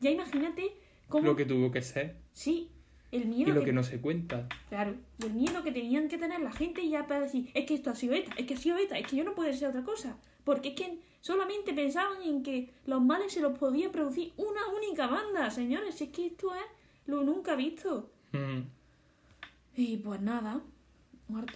Ya 0.00 0.10
imagínate 0.10 0.72
cómo... 1.08 1.24
Lo 1.24 1.36
que 1.36 1.44
tuvo 1.46 1.70
que 1.70 1.82
ser 1.82 2.16
Sí, 2.32 2.70
el 3.12 3.22
y 3.22 3.26
miedo 3.26 3.54
lo 3.54 3.60
que- 3.60 3.66
que 3.66 3.72
no 3.72 3.82
se 3.82 4.00
cuenta. 4.00 4.48
Claro, 4.68 4.94
y 5.18 5.26
el 5.26 5.32
miedo 5.34 5.62
que 5.62 5.72
tenían 5.72 6.08
que 6.08 6.18
tener 6.18 6.40
la 6.40 6.52
gente 6.52 6.86
ya 6.88 7.06
para 7.06 7.20
decir, 7.20 7.50
es 7.54 7.64
que 7.66 7.74
esto 7.74 7.90
ha 7.90 7.94
sido 7.94 8.14
ETA, 8.14 8.32
es 8.36 8.46
que 8.46 8.54
ha 8.54 8.58
sido 8.58 8.76
ETA, 8.78 8.98
es 8.98 9.06
que 9.06 9.16
yo 9.16 9.24
no 9.24 9.34
puede 9.34 9.54
ser 9.54 9.68
otra 9.68 9.82
cosa. 9.82 10.18
Porque 10.44 10.70
es 10.70 10.74
que 10.76 10.98
solamente 11.20 11.72
pensaban 11.74 12.22
en 12.22 12.42
que 12.42 12.72
los 12.86 13.02
males 13.02 13.32
se 13.32 13.40
los 13.40 13.58
podía 13.58 13.90
producir 13.92 14.32
una 14.36 14.66
única 14.76 15.06
banda, 15.06 15.50
señores. 15.50 16.00
Es 16.00 16.08
que 16.10 16.26
esto 16.26 16.54
es 16.54 16.62
lo 17.06 17.22
nunca 17.22 17.54
visto. 17.56 18.10
Mm. 18.32 18.60
Y 19.76 19.96
pues 19.98 20.20
nada. 20.20 20.60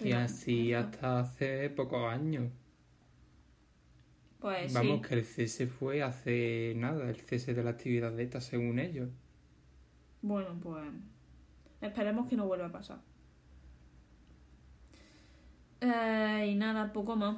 Y 0.03 0.11
así 0.11 0.69
muerto. 0.69 0.77
hasta 0.95 1.19
hace 1.21 1.69
pocos 1.71 2.03
años. 2.11 2.51
Pues 4.39 4.73
Vamos, 4.73 4.99
sí. 5.01 5.07
que 5.07 5.15
el 5.15 5.25
cese 5.25 5.67
fue 5.67 6.03
hace 6.03 6.73
nada, 6.75 7.09
el 7.09 7.15
cese 7.15 7.53
de 7.53 7.63
la 7.63 7.71
actividad 7.71 8.11
de 8.11 8.23
ETA, 8.23 8.41
según 8.41 8.77
ellos. 8.79 9.09
Bueno, 10.21 10.59
pues 10.61 10.83
esperemos 11.87 12.27
que 12.27 12.35
no 12.35 12.45
vuelva 12.45 12.67
a 12.67 12.71
pasar. 12.71 12.99
Eh, 15.81 16.49
y 16.51 16.55
nada, 16.55 16.93
poco 16.93 17.15
más. 17.15 17.37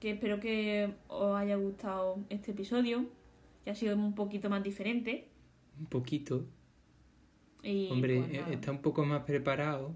Que 0.00 0.12
espero 0.12 0.40
que 0.40 0.94
os 1.08 1.36
haya 1.36 1.56
gustado 1.56 2.18
este 2.28 2.52
episodio. 2.52 3.06
Que 3.64 3.70
ha 3.70 3.74
sido 3.74 3.96
un 3.96 4.14
poquito 4.14 4.50
más 4.50 4.62
diferente. 4.62 5.28
Un 5.78 5.86
poquito. 5.86 6.44
Y, 7.62 7.90
Hombre, 7.90 8.22
pues, 8.22 8.32
eh, 8.32 8.44
está 8.50 8.70
un 8.70 8.82
poco 8.82 9.04
más 9.04 9.22
preparado. 9.24 9.94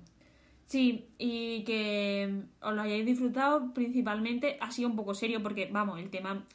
Sí, 0.66 1.08
y 1.18 1.64
que 1.64 2.42
os 2.60 2.74
lo 2.74 2.82
hayáis 2.82 3.06
disfrutado 3.06 3.72
principalmente. 3.72 4.58
Ha 4.60 4.70
sido 4.70 4.88
un 4.88 4.96
poco 4.96 5.14
serio 5.14 5.42
porque, 5.42 5.68
vamos, 5.70 5.98
el 5.98 6.10
tema 6.10 6.46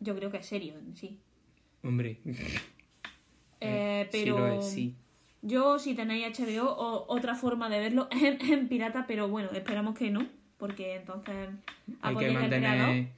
yo 0.00 0.14
creo 0.16 0.30
que 0.30 0.38
es 0.38 0.46
serio 0.46 0.74
en 0.78 0.96
sí. 0.96 1.18
Hombre, 1.82 2.20
Eh, 3.60 4.08
sí 4.10 4.18
pero 4.24 4.38
lo 4.38 4.46
es, 4.60 4.66
sí. 4.66 4.94
Yo, 5.42 5.78
si 5.78 5.94
tenéis 5.94 6.38
HBO 6.38 6.70
o 6.70 7.04
otra 7.12 7.34
forma 7.34 7.68
de 7.68 7.80
verlo, 7.80 8.08
en, 8.10 8.68
pirata, 8.68 9.04
pero 9.06 9.28
bueno, 9.28 9.50
esperamos 9.52 9.96
que 9.98 10.10
no, 10.10 10.26
porque 10.56 10.96
entonces 10.96 11.50
Hay 12.00 12.16
que 12.16 12.30
mantener... 12.30 13.08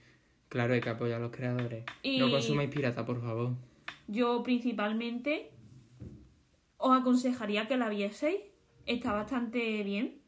Claro, 0.48 0.74
hay 0.74 0.80
que 0.80 0.90
apoyar 0.90 1.16
a 1.16 1.24
los 1.24 1.32
creadores. 1.32 1.84
Y- 2.02 2.18
No 2.18 2.30
consumáis 2.30 2.70
pirata, 2.70 3.04
por 3.04 3.20
favor. 3.20 3.50
Yo 4.06 4.42
principalmente 4.42 5.50
os 6.76 6.96
aconsejaría 6.96 7.66
que 7.66 7.76
la 7.76 7.88
vieseis. 7.88 8.40
Está 8.86 9.12
bastante 9.12 9.82
bien. 9.82 10.18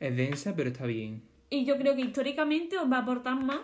Es 0.00 0.16
densa, 0.16 0.54
pero 0.56 0.70
está 0.70 0.84
bien. 0.86 1.22
Y 1.48 1.64
yo 1.64 1.78
creo 1.78 1.94
que 1.94 2.02
históricamente 2.02 2.76
os 2.76 2.90
va 2.90 2.98
a 2.98 3.02
aportar 3.02 3.42
más 3.42 3.60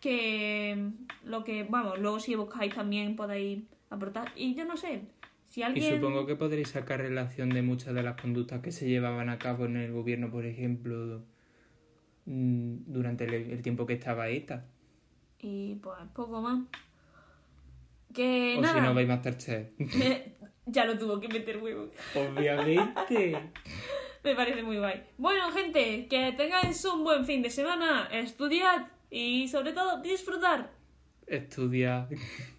que 0.00 0.90
lo 1.24 1.44
que, 1.44 1.64
vamos, 1.64 1.98
luego 1.98 2.18
si 2.18 2.34
buscáis 2.34 2.74
también 2.74 3.14
podéis 3.14 3.62
aportar. 3.90 4.32
Y 4.34 4.54
yo 4.54 4.64
no 4.64 4.76
sé, 4.76 5.02
si 5.48 5.62
Y 5.62 5.80
supongo 5.80 6.26
que 6.26 6.36
podréis 6.36 6.68
sacar 6.68 7.00
relación 7.00 7.50
de 7.50 7.62
muchas 7.62 7.94
de 7.94 8.02
las 8.02 8.20
conductas 8.20 8.60
que 8.60 8.70
se 8.70 8.86
llevaban 8.86 9.30
a 9.30 9.38
cabo 9.38 9.64
en 9.64 9.76
el 9.76 9.92
gobierno, 9.92 10.30
por 10.30 10.44
ejemplo, 10.44 11.22
mm, 12.26 12.76
durante 12.86 13.24
el, 13.24 13.62
tiempo 13.62 13.86
que 13.86 13.94
estaba 13.94 14.28
ETA. 14.28 14.64
Y 15.40 15.76
pues 15.76 15.96
poco 16.14 16.42
más. 16.42 16.60
Que 18.12 18.56
o 18.58 18.60
nada. 18.60 18.74
si 18.74 18.80
no, 18.80 18.94
vais 18.94 19.08
Masterchef. 19.08 19.68
ya 20.66 20.84
lo 20.84 20.98
tuvo 20.98 21.20
que 21.20 21.28
meter 21.28 21.56
huevo. 21.58 21.90
Obviamente. 22.14 23.38
Me 24.24 24.34
parece 24.34 24.62
muy 24.62 24.78
guay. 24.78 25.02
Bueno, 25.16 25.50
gente, 25.52 26.06
que 26.08 26.32
tengáis 26.32 26.84
un 26.84 27.04
buen 27.04 27.24
fin 27.24 27.40
de 27.40 27.50
semana. 27.50 28.08
Estudiad 28.12 28.86
y 29.10 29.48
sobre 29.48 29.72
todo 29.72 30.02
disfrutar. 30.02 30.70
Estudia. 31.26 32.08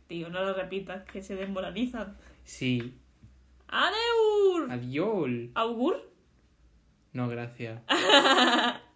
Tío, 0.07 0.29
no 0.29 0.41
lo 0.43 0.53
repitas, 0.53 1.03
que 1.05 1.21
se 1.21 1.35
desmoralizan. 1.35 2.17
Sí. 2.49 2.95
¡Adeur! 3.67 4.71
Adiós. 4.71 5.29
¿Augur? 5.53 6.11
No, 7.13 7.29
gracias. 7.29 7.79